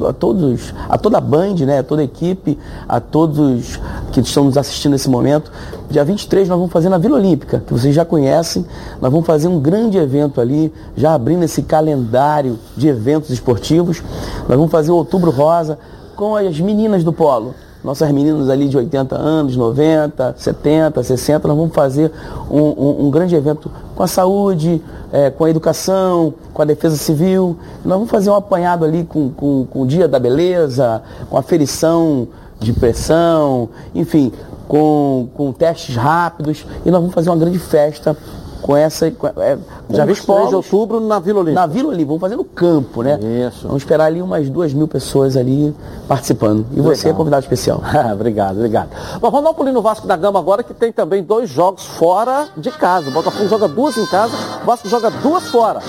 [0.09, 3.81] a todos, a toda a Band, né, a toda a equipe, a todos
[4.13, 5.51] que estão nos assistindo nesse momento.
[5.91, 8.65] Dia 23 nós vamos fazer na Vila Olímpica, que vocês já conhecem.
[9.01, 14.03] Nós vamos fazer um grande evento ali, já abrindo esse calendário de eventos esportivos.
[14.49, 15.79] Nós vamos fazer o Outubro Rosa
[16.15, 21.57] com as meninas do Polo nossas meninas ali de 80 anos, 90, 70, 60, nós
[21.57, 22.13] vamos fazer
[22.51, 26.97] um, um, um grande evento com a saúde, é, com a educação, com a defesa
[26.97, 27.57] civil.
[27.85, 31.43] Nós vamos fazer um apanhado ali com, com, com o Dia da Beleza, com a
[31.43, 32.29] ferição
[32.59, 34.31] de pressão, enfim,
[34.69, 36.67] com, com testes rápidos.
[36.85, 38.17] E nós vamos fazer uma grande festa
[38.61, 39.11] com essa.
[39.11, 39.59] Com, é,
[39.89, 41.61] Já vi 3 de outubro na Vila Olímpica.
[41.61, 43.19] Na Vila Olímpica, vamos fazer no campo, né?
[43.49, 43.67] Isso.
[43.67, 45.75] Vamos esperar ali umas duas mil pessoas ali
[46.07, 46.67] participando.
[46.73, 46.95] E Legal.
[46.95, 47.83] você é convidado especial.
[48.13, 48.91] obrigado, obrigado.
[49.21, 51.85] Bom, vamos dar um pulinho no Vasco da Gama agora, que tem também dois jogos
[51.85, 53.09] fora de casa.
[53.09, 55.81] O Botafogo joga duas em casa, o Vasco joga duas fora.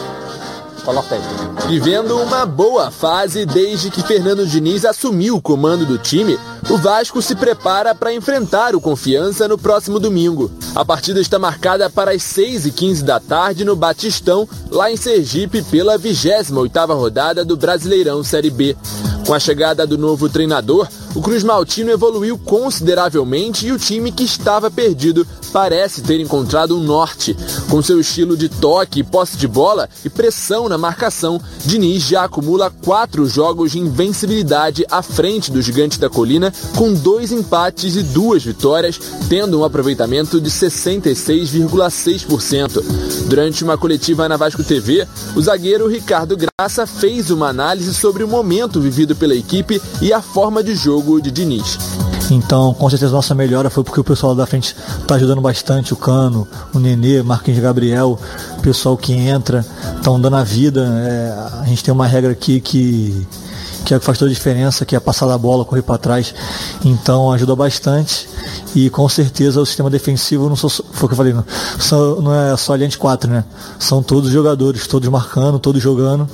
[1.68, 6.38] Vivendo uma boa fase desde que Fernando Diniz assumiu o comando do time,
[6.70, 10.52] o Vasco se prepara para enfrentar o Confiança no próximo domingo.
[10.76, 15.98] A partida está marcada para as 6h15 da tarde no Batistão, lá em Sergipe, pela
[15.98, 18.76] 28ª rodada do Brasileirão Série B.
[19.26, 24.24] Com a chegada do novo treinador, o Cruz Maltino evoluiu consideravelmente e o time que
[24.24, 27.36] estava perdido parece ter encontrado um norte.
[27.70, 32.70] Com seu estilo de toque, posse de bola e pressão na marcação, Diniz já acumula
[32.84, 38.44] quatro jogos de invencibilidade à frente do Gigante da Colina, com dois empates e duas
[38.44, 42.84] vitórias, tendo um aproveitamento de 66,6%.
[43.28, 48.28] Durante uma coletiva na Vasco TV, o zagueiro Ricardo Graça fez uma análise sobre o
[48.28, 51.78] momento vivido pela equipe e a forma de jogo de Diniz.
[52.32, 55.98] Então, com certeza, nossa melhora foi porque o pessoal da frente está ajudando bastante, o
[55.98, 58.18] Cano, o Nenê, Marquinhos Gabriel,
[58.58, 59.66] o pessoal que entra,
[59.98, 60.82] estão dando a vida.
[60.82, 63.28] É, a gente tem uma regra aqui que,
[63.84, 66.34] que é que faz toda a diferença, que é passar da bola, correr para trás.
[66.86, 68.30] Então, ajuda bastante.
[68.76, 71.46] E com certeza o sistema defensivo não sou, foi o que eu falei, não,
[72.22, 73.44] não é só a linha de quatro, né?
[73.80, 76.28] São todos jogadores, todos marcando, todos jogando.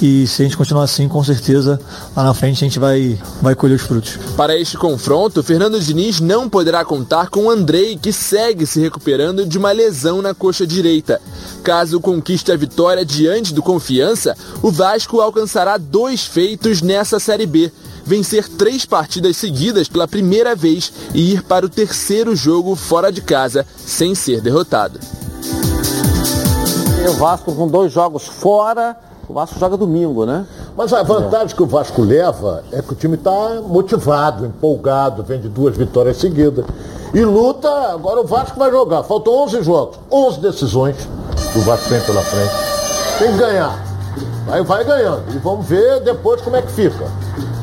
[0.00, 1.80] E se a gente continuar assim, com certeza
[2.14, 4.18] lá na frente a gente vai, vai colher os frutos.
[4.36, 9.56] Para este confronto, Fernando Diniz não poderá contar com Andrei, que segue se recuperando de
[9.58, 11.20] uma lesão na coxa direita.
[11.62, 17.72] Caso conquiste a vitória diante do Confiança, o Vasco alcançará dois feitos nessa Série B
[18.06, 23.20] vencer três partidas seguidas pela primeira vez e ir para o terceiro jogo fora de
[23.20, 25.00] casa sem ser derrotado.
[27.04, 28.96] E o Vasco com dois jogos fora,
[29.28, 30.46] o Vasco joga domingo, né?
[30.76, 35.40] Mas a vantagem que o Vasco leva é que o time está motivado, empolgado, vem
[35.40, 36.64] de duas vitórias seguidas.
[37.12, 39.02] E luta, agora o Vasco vai jogar.
[39.02, 40.96] Faltam 11 jogos, 11 decisões
[41.52, 42.52] que o Vasco tem pela frente.
[43.18, 43.84] Tem que ganhar.
[44.48, 45.24] Aí vai ganhando.
[45.34, 47.10] E vamos ver depois como é que fica.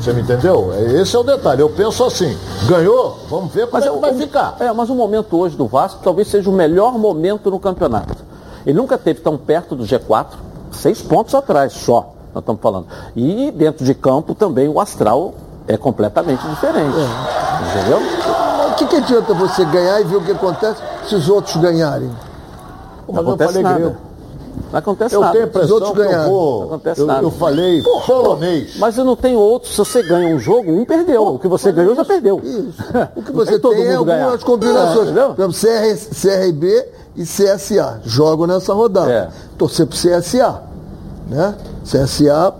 [0.04, 0.70] Você me entendeu?
[1.00, 1.62] Esse é o detalhe.
[1.62, 2.36] Eu penso assim,
[2.68, 4.56] ganhou, vamos ver como mas é que vai o, ficar.
[4.60, 8.14] É, mas o momento hoje do Vasco talvez seja o melhor momento no campeonato.
[8.66, 10.26] Ele nunca teve tão perto do G4,
[10.70, 12.86] seis pontos atrás só, nós estamos falando.
[13.16, 15.32] E dentro de campo também o astral
[15.66, 16.98] é completamente diferente.
[16.98, 17.78] É.
[17.78, 17.98] Entendeu?
[18.68, 22.10] O que, que adianta você ganhar e ver o que acontece se os outros ganharem?
[23.08, 23.96] Não, acontece nada.
[24.74, 25.32] Não acontece eu nada.
[25.32, 26.32] tenho impressão outros ganharam.
[26.32, 27.22] Não acontece eu, nada.
[27.22, 28.76] eu falei polonês.
[28.76, 29.70] Mas eu não tenho outro.
[29.70, 31.22] Se você ganha um jogo, um perdeu.
[31.28, 32.40] O que você ganhou já perdeu.
[32.42, 32.74] Isso.
[33.14, 35.16] O que você tem é algumas combinações.
[35.16, 35.28] É?
[35.28, 38.00] Por exemplo, CR, CRB e CSA.
[38.04, 39.10] Jogam nessa rodada.
[39.10, 39.28] É.
[39.56, 40.62] Torcer pro CSA.
[41.28, 41.54] Né?
[41.84, 42.54] CSA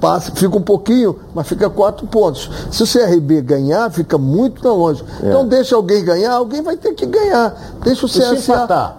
[0.00, 2.50] passa, fica um pouquinho, mas fica quatro pontos.
[2.70, 5.04] Se o CRB ganhar, fica muito longe.
[5.22, 5.28] É.
[5.28, 7.54] Então deixa alguém ganhar, alguém vai ter que ganhar.
[7.82, 8.96] Deixa o CSA.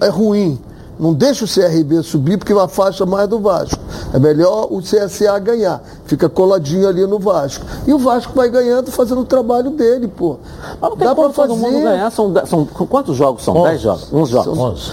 [0.00, 0.60] É ruim.
[1.00, 3.80] Não deixa o CRB subir porque afasta mais do Vasco.
[4.12, 5.82] É melhor o CSA ganhar.
[6.04, 7.64] Fica coladinho ali no Vasco.
[7.86, 10.36] E o Vasco vai ganhando, fazendo o trabalho dele, pô.
[10.78, 11.84] Mas não Dá como pra todo mundo fazer.
[11.84, 12.10] ganhar.
[12.10, 13.56] São, são quantos jogos são?
[13.56, 13.68] Onze.
[13.70, 14.12] Dez jogos?
[14.12, 14.58] Uns jogos.
[14.58, 14.92] Onze.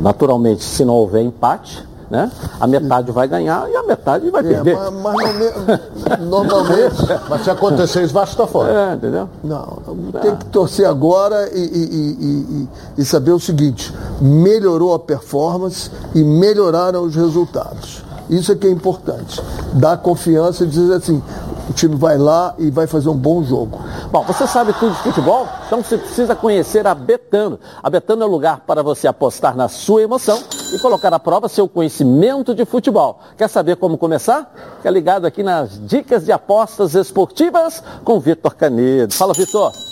[0.00, 2.30] Naturalmente, se não houver empate, né?
[2.58, 4.74] A metade vai ganhar e a metade vai É, perder.
[4.76, 5.80] mas, mas norme-
[6.28, 6.96] normalmente.
[7.30, 8.72] Mas se acontecer isso, Vasco está fora.
[8.72, 9.28] É, entendeu?
[9.44, 9.78] Não,
[10.20, 16.22] tem que torcer agora e- e- e- e saber o seguinte: melhorou a performance e
[16.24, 18.02] melhoraram os resultados.
[18.30, 19.42] Isso é que é importante.
[19.74, 21.20] Dar confiança e dizer assim:
[21.68, 23.78] o time vai lá e vai fazer um bom jogo.
[24.10, 25.48] Bom, você sabe tudo de futebol?
[25.66, 27.58] Então você precisa conhecer a Betano.
[27.82, 30.40] A Betano é o lugar para você apostar na sua emoção
[30.72, 33.20] e colocar à prova seu conhecimento de futebol.
[33.36, 34.52] Quer saber como começar?
[34.76, 39.12] Fica ligado aqui nas dicas de apostas esportivas com Vitor Canedo.
[39.12, 39.89] Fala, Vitor.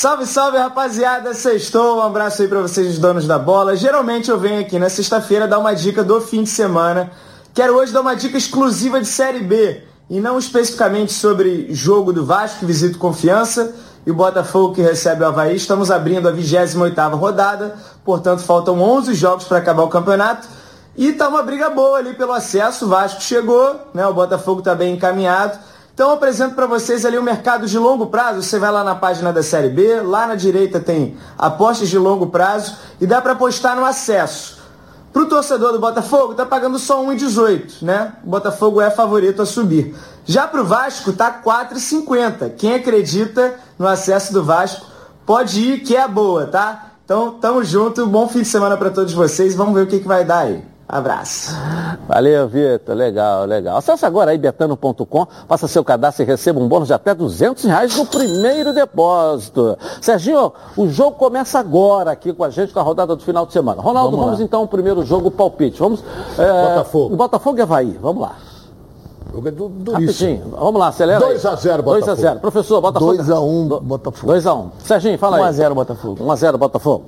[0.00, 1.34] Salve, salve, rapaziada.
[1.34, 1.98] Sextou.
[1.98, 3.74] Um abraço aí pra vocês, os donos da bola.
[3.74, 7.10] Geralmente eu venho aqui na sexta-feira dar uma dica do fim de semana.
[7.52, 12.24] Quero hoje dar uma dica exclusiva de Série B e não especificamente sobre jogo do
[12.24, 13.74] Vasco, que visita Confiança,
[14.06, 15.56] e o Botafogo que recebe o Havaí.
[15.56, 17.74] Estamos abrindo a 28ª rodada,
[18.04, 20.46] portanto faltam 11 jogos para acabar o campeonato.
[20.96, 22.84] E tá uma briga boa ali pelo acesso.
[22.84, 24.06] O Vasco chegou, né?
[24.06, 25.58] O Botafogo tá bem encaminhado.
[25.98, 28.40] Então eu apresento para vocês ali o mercado de longo prazo.
[28.40, 32.28] Você vai lá na página da Série B, lá na direita tem apostas de longo
[32.28, 34.58] prazo e dá para apostar no acesso.
[35.12, 38.12] Para o torcedor do Botafogo, tá pagando só 1,18, né?
[38.22, 39.92] O Botafogo é favorito a subir.
[40.24, 42.52] Já para o Vasco, tá 4,50.
[42.56, 44.86] Quem acredita no acesso do Vasco,
[45.26, 46.92] pode ir, que é boa, tá?
[47.04, 48.06] Então, tamo junto.
[48.06, 49.52] Bom fim de semana para todos vocês.
[49.56, 50.62] Vamos ver o que, que vai dar aí.
[50.88, 51.54] Abraço.
[52.08, 52.94] Valeu, Vitor.
[52.94, 53.76] Legal, legal.
[53.76, 57.94] Acesse agora aí betano.com, faça seu cadastro e receba um bônus de até 200 reais
[57.96, 59.76] no primeiro depósito.
[60.00, 63.52] Serginho, o jogo começa agora aqui com a gente com a rodada do final de
[63.52, 63.82] semana.
[63.82, 65.78] Ronaldo, Vamos vamos, então ao primeiro jogo palpite.
[65.78, 66.02] Vamos.
[66.38, 67.16] é, Botafogo.
[67.16, 67.98] Botafogo e Havaí.
[68.00, 68.32] Vamos lá.
[69.30, 70.30] O jogo é du- duríssimo.
[70.32, 70.56] Rapidinho.
[70.58, 71.20] Vamos lá, acelera.
[71.20, 72.22] 2 a 0 2 a Botafogo.
[72.28, 73.12] 0 Professor, Botafogo.
[73.14, 74.26] 2x1 Botafogo.
[74.32, 75.42] 2 a 1 Serginho, fala aí.
[75.52, 76.24] 1x0 Botafogo.
[76.24, 77.04] 1 a 0 Botafogo.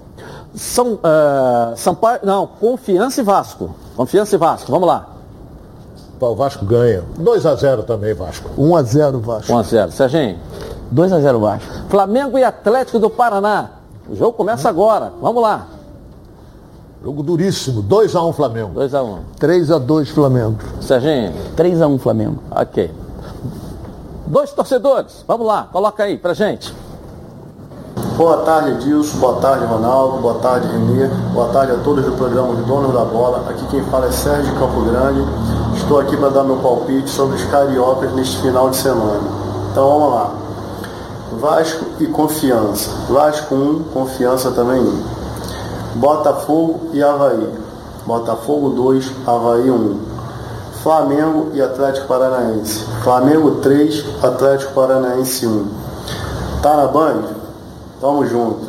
[0.55, 3.74] São, eh, Sampaio, não, Confiança e Vasco.
[3.96, 5.07] Confiança e Vasco, vamos lá.
[6.20, 7.03] O Vasco ganha.
[7.16, 8.51] 2 a 0 também, Vasco.
[8.59, 9.53] 1x0 Vasco.
[9.53, 10.38] 1 a 0 Serginho.
[10.94, 11.72] 2x0 Vasco.
[11.88, 13.70] Flamengo e Atlético do Paraná.
[14.09, 15.12] O jogo começa agora.
[15.20, 15.66] Vamos lá.
[17.03, 17.80] Jogo duríssimo.
[17.80, 18.74] 2 a 1 Flamengo.
[18.74, 20.59] 2 a 1 3x2 Flamengo.
[20.82, 21.32] Serginho.
[21.57, 22.42] 3x1 Flamengo.
[22.51, 22.90] Ok.
[24.26, 25.24] Dois torcedores.
[25.26, 26.72] Vamos lá, coloca aí pra gente.
[28.21, 29.16] Boa tarde, Edilson.
[29.16, 30.18] Boa tarde, Ronaldo.
[30.18, 31.07] Boa tarde, Renê.
[31.33, 33.47] Boa tarde a todos do programa Os Donos da Bola.
[33.49, 35.25] Aqui quem fala é Sérgio Campo Grande.
[35.75, 39.23] Estou aqui para dar meu palpite sobre os cariocas neste final de semana.
[39.73, 40.31] Então vamos lá.
[41.41, 42.91] Vasco e Confiança.
[43.09, 45.03] Vasco 1, Confiança também 1.
[45.95, 47.49] Botafogo e Havaí.
[48.05, 49.99] Botafogo 2, Havaí 1.
[50.83, 52.85] Flamengo e Atlético Paranaense.
[53.03, 55.66] Flamengo 3, Atlético Paranaense 1.
[56.61, 57.39] Tá na Band?
[58.01, 58.66] Tamo junto.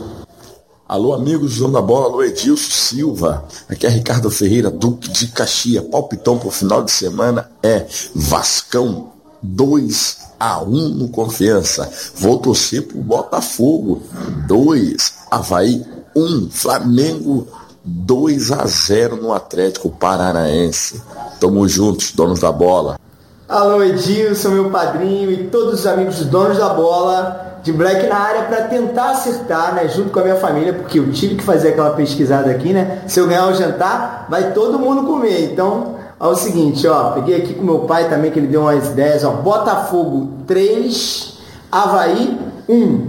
[0.85, 3.45] Alô, amigos do Dono da Bola, alô, Edilson Silva.
[3.69, 5.85] Aqui é Ricardo Ferreira, Duque de Caxias.
[5.85, 11.89] Palpitão pro final de semana é Vascão 2 a 1 no Confiança.
[12.15, 14.01] Vou torcer pro Botafogo
[14.47, 15.81] 2, Havaí
[16.13, 17.47] 1, Flamengo
[17.85, 21.01] 2 a 0 no Atlético Paranaense.
[21.39, 22.99] Tamo juntos, donos da bola.
[23.47, 28.43] Alô Edilson, meu padrinho e todos os amigos donos da bola de Black na área
[28.43, 31.91] para tentar acertar, né, junto com a minha família, porque eu tive que fazer aquela
[31.91, 33.03] pesquisada aqui, né?
[33.07, 35.51] Se eu ganhar o jantar, vai todo mundo comer.
[35.51, 38.89] Então, é o seguinte, ó, peguei aqui com meu pai também que ele deu umas
[38.89, 41.39] ideias, ó, Botafogo 3,
[41.71, 43.07] Havaí 1,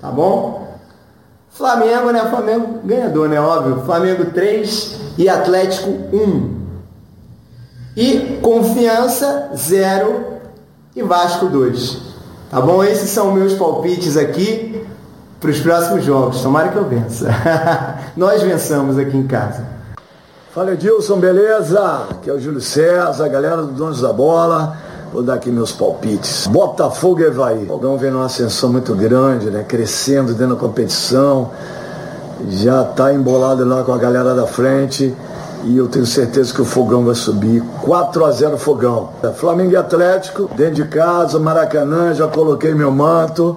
[0.00, 0.62] tá bom?
[1.52, 2.26] Flamengo, né?
[2.30, 3.38] Flamengo ganhador, né?
[3.40, 3.82] Óbvio.
[3.84, 6.62] Flamengo 3 e Atlético 1.
[7.94, 10.24] E Confiança 0
[10.96, 12.11] e Vasco 2.
[12.52, 12.84] Tá bom?
[12.84, 14.84] Esses são meus palpites aqui
[15.40, 16.42] para os próximos jogos.
[16.42, 17.30] Tomara que eu vença.
[18.14, 19.64] Nós vençamos aqui em casa.
[20.54, 21.80] Fala Edilson, beleza?
[22.10, 24.76] Aqui é o Júlio César, galera do Donos da Bola.
[25.10, 26.46] Vou dar aqui meus palpites.
[26.46, 27.64] Botafogo e Evaí.
[27.64, 29.64] O Fogão vem numa ascensão muito grande, né?
[29.66, 31.52] Crescendo dentro da competição.
[32.50, 35.16] Já está embolado lá com a galera da frente.
[35.64, 37.62] E eu tenho certeza que o Fogão vai subir.
[37.82, 39.10] 4 a 0 Fogão.
[39.36, 43.56] Flamengo e Atlético, dentro de casa, Maracanã, já coloquei meu manto.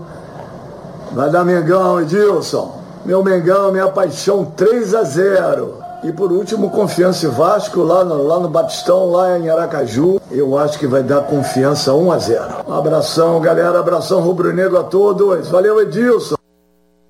[1.14, 2.80] Vai dar Mengão, Edilson.
[3.06, 8.22] Meu Mengão, minha paixão, 3 a 0 e por último, Confiança e Vasco, lá no,
[8.22, 10.22] lá no Batistão, lá em Aracaju.
[10.30, 13.80] Eu acho que vai dar confiança 1 a 0 Um abração, galera.
[13.80, 15.48] Abração rubro-negro a todos.
[15.48, 16.35] Valeu, Edilson.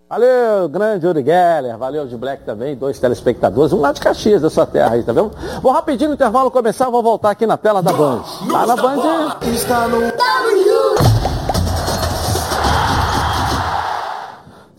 [0.08, 4.52] Valeu, grande Uri Geller, valeu de Black também, dois telespectadores, um lá de Caxias, da
[4.52, 5.32] sua terra aí, tá vendo?
[5.64, 8.22] Vou rapidinho no intervalo começar, vou voltar aqui na tela da Band.
[8.52, 9.38] Tá na Band?
[9.52, 10.12] Está no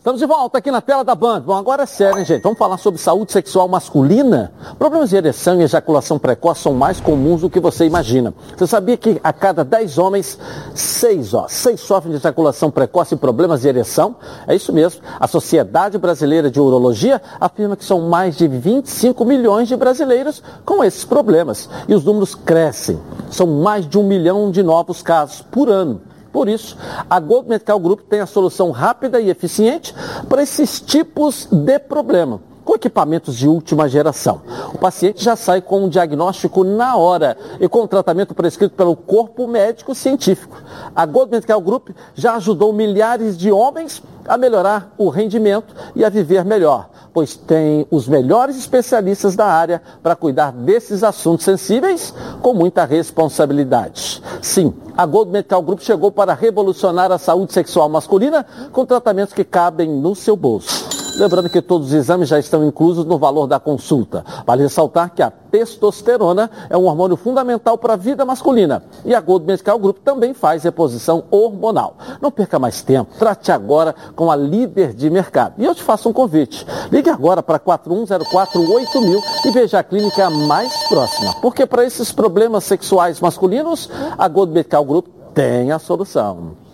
[0.07, 1.41] Estamos de volta aqui na tela da Band.
[1.41, 2.41] Bom, agora é sério, hein, gente?
[2.41, 4.53] Vamos falar sobre saúde sexual masculina?
[4.79, 8.33] Problemas de ereção e ejaculação precoce são mais comuns do que você imagina.
[8.57, 10.39] Você sabia que a cada 10 homens,
[10.77, 14.15] 6, ó, 6 sofrem de ejaculação precoce e problemas de ereção?
[14.47, 15.03] É isso mesmo.
[15.19, 20.85] A Sociedade Brasileira de Urologia afirma que são mais de 25 milhões de brasileiros com
[20.85, 21.69] esses problemas.
[21.89, 22.97] E os números crescem.
[23.29, 26.01] São mais de um milhão de novos casos por ano.
[26.37, 26.77] Por isso,
[27.09, 29.95] a Gold Medical Group tem a solução rápida e eficiente
[30.29, 34.43] para esses tipos de problema com equipamentos de última geração.
[34.75, 38.97] O paciente já sai com um diagnóstico na hora e com o tratamento prescrito pelo
[38.97, 40.61] corpo médico científico.
[40.95, 46.09] A Gold Medical Group já ajudou milhares de homens a melhorar o rendimento e a
[46.09, 52.13] viver melhor, pois tem os melhores especialistas da área para cuidar desses assuntos sensíveis
[52.43, 54.21] com muita responsabilidade.
[54.43, 59.45] Sim, a Gold Medical Group chegou para revolucionar a saúde sexual masculina com tratamentos que
[59.45, 60.96] cabem no seu bolso.
[61.19, 64.25] Lembrando que todos os exames já estão inclusos no valor da consulta.
[64.47, 68.83] Vale ressaltar que a testosterona é um hormônio fundamental para a vida masculina.
[69.05, 71.97] E a Gold Medical Group também faz reposição hormonal.
[72.21, 73.15] Não perca mais tempo.
[73.19, 75.55] Trate agora com a líder de mercado.
[75.57, 76.67] E eu te faço um convite.
[76.93, 81.35] Ligue agora para 41048000 e veja a clínica mais próxima.
[81.41, 83.89] Porque para esses problemas sexuais masculinos,
[84.19, 86.66] a Gold Medical Group tem a solução.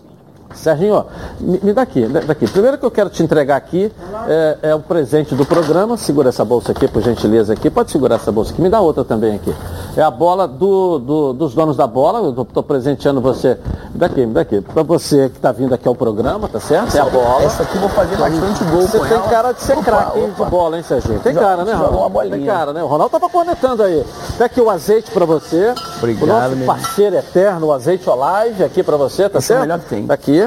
[0.55, 1.05] Serginho,
[1.41, 2.47] me, me dá aqui, daqui.
[2.49, 3.93] Primeiro que eu quero te entregar aqui
[4.29, 5.97] é, é o presente do programa.
[5.97, 7.71] Segura essa bolsa aqui, por gentileza aqui.
[7.71, 8.61] Pode segurar essa bolsa aqui.
[8.63, 9.55] Me dá outra também aqui.
[9.97, 12.21] É a bola do, do, dos donos da bola.
[12.21, 13.59] Eu estou presenteando você.
[13.95, 14.61] Daqui, daqui.
[14.61, 16.97] Para você que está vindo aqui ao programa, tá certo?
[16.97, 17.43] É a bola.
[17.43, 19.29] Essa aqui eu vou fazer bastante gol Você tem ela.
[19.29, 21.21] cara de ser craque de bola, hein, Serginho?
[21.21, 22.31] Tem Joga- cara, né, Ronaldo?
[22.31, 22.83] Tem cara, né?
[22.83, 24.05] O Ronaldo tava cornetando aí.
[24.39, 25.75] Tá aqui o azeite para você.
[25.99, 29.59] Obrigado, O nosso parceiro eterno, o azeite Olive, aqui para você, tá Esse é o
[29.59, 29.61] certo?
[29.61, 30.07] melhor que tem.
[30.09, 30.42] Aqui.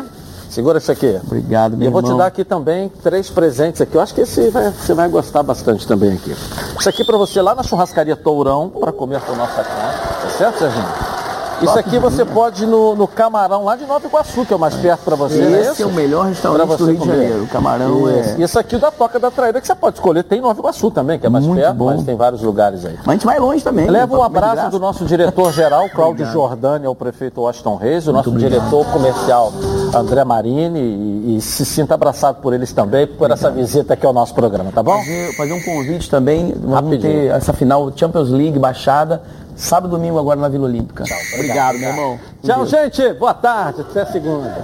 [0.56, 1.20] Segura isso aqui.
[1.22, 3.94] Obrigado, E meu eu vou te dar aqui também três presentes aqui.
[3.94, 6.32] Eu acho que esse vai- você vai gostar bastante também aqui.
[6.80, 10.00] Isso aqui para você lá na churrascaria Tourão para comer com nossa carne.
[10.22, 11.15] Tá certo, Serginho?
[11.62, 14.60] Isso aqui você pode ir no, no Camarão lá de Nova Iguaçu, que é o
[14.60, 15.38] mais perto para você.
[15.38, 15.84] não Esse isso?
[15.84, 17.06] é o melhor restaurante do Rio de.
[17.08, 17.44] Janeiro.
[17.44, 18.30] O Camarão Isso.
[18.30, 18.36] é.
[18.40, 20.24] E esse aqui da Toca da Traíra, que você pode escolher.
[20.24, 21.86] Tem Nova Iguaçu também, que é mais Muito perto, bom.
[21.88, 22.96] mas tem vários lugares aí.
[22.98, 23.90] Mas a gente vai longe também.
[23.90, 26.34] Leva um de abraço do nosso diretor-geral, Cláudio Obrigado.
[26.34, 28.52] Jordani, ao prefeito Washington Reis, o nosso obrigado.
[28.52, 29.54] diretor comercial,
[29.94, 34.14] André Marini, e, e se sinta abraçado por eles também, por essa visita aqui ao
[34.14, 34.98] nosso programa, tá bom?
[34.98, 36.54] fazer, fazer um convite também.
[36.58, 37.14] Vamos Rapidinho.
[37.14, 39.22] ter essa final Champions League baixada,
[39.56, 41.04] sábado e domingo agora na Vila Olímpica.
[41.34, 42.20] Obrigado, meu irmão.
[42.44, 42.70] Tchau, Deus.
[42.70, 43.14] gente.
[43.14, 43.82] Boa tarde.
[43.82, 44.56] Até segunda.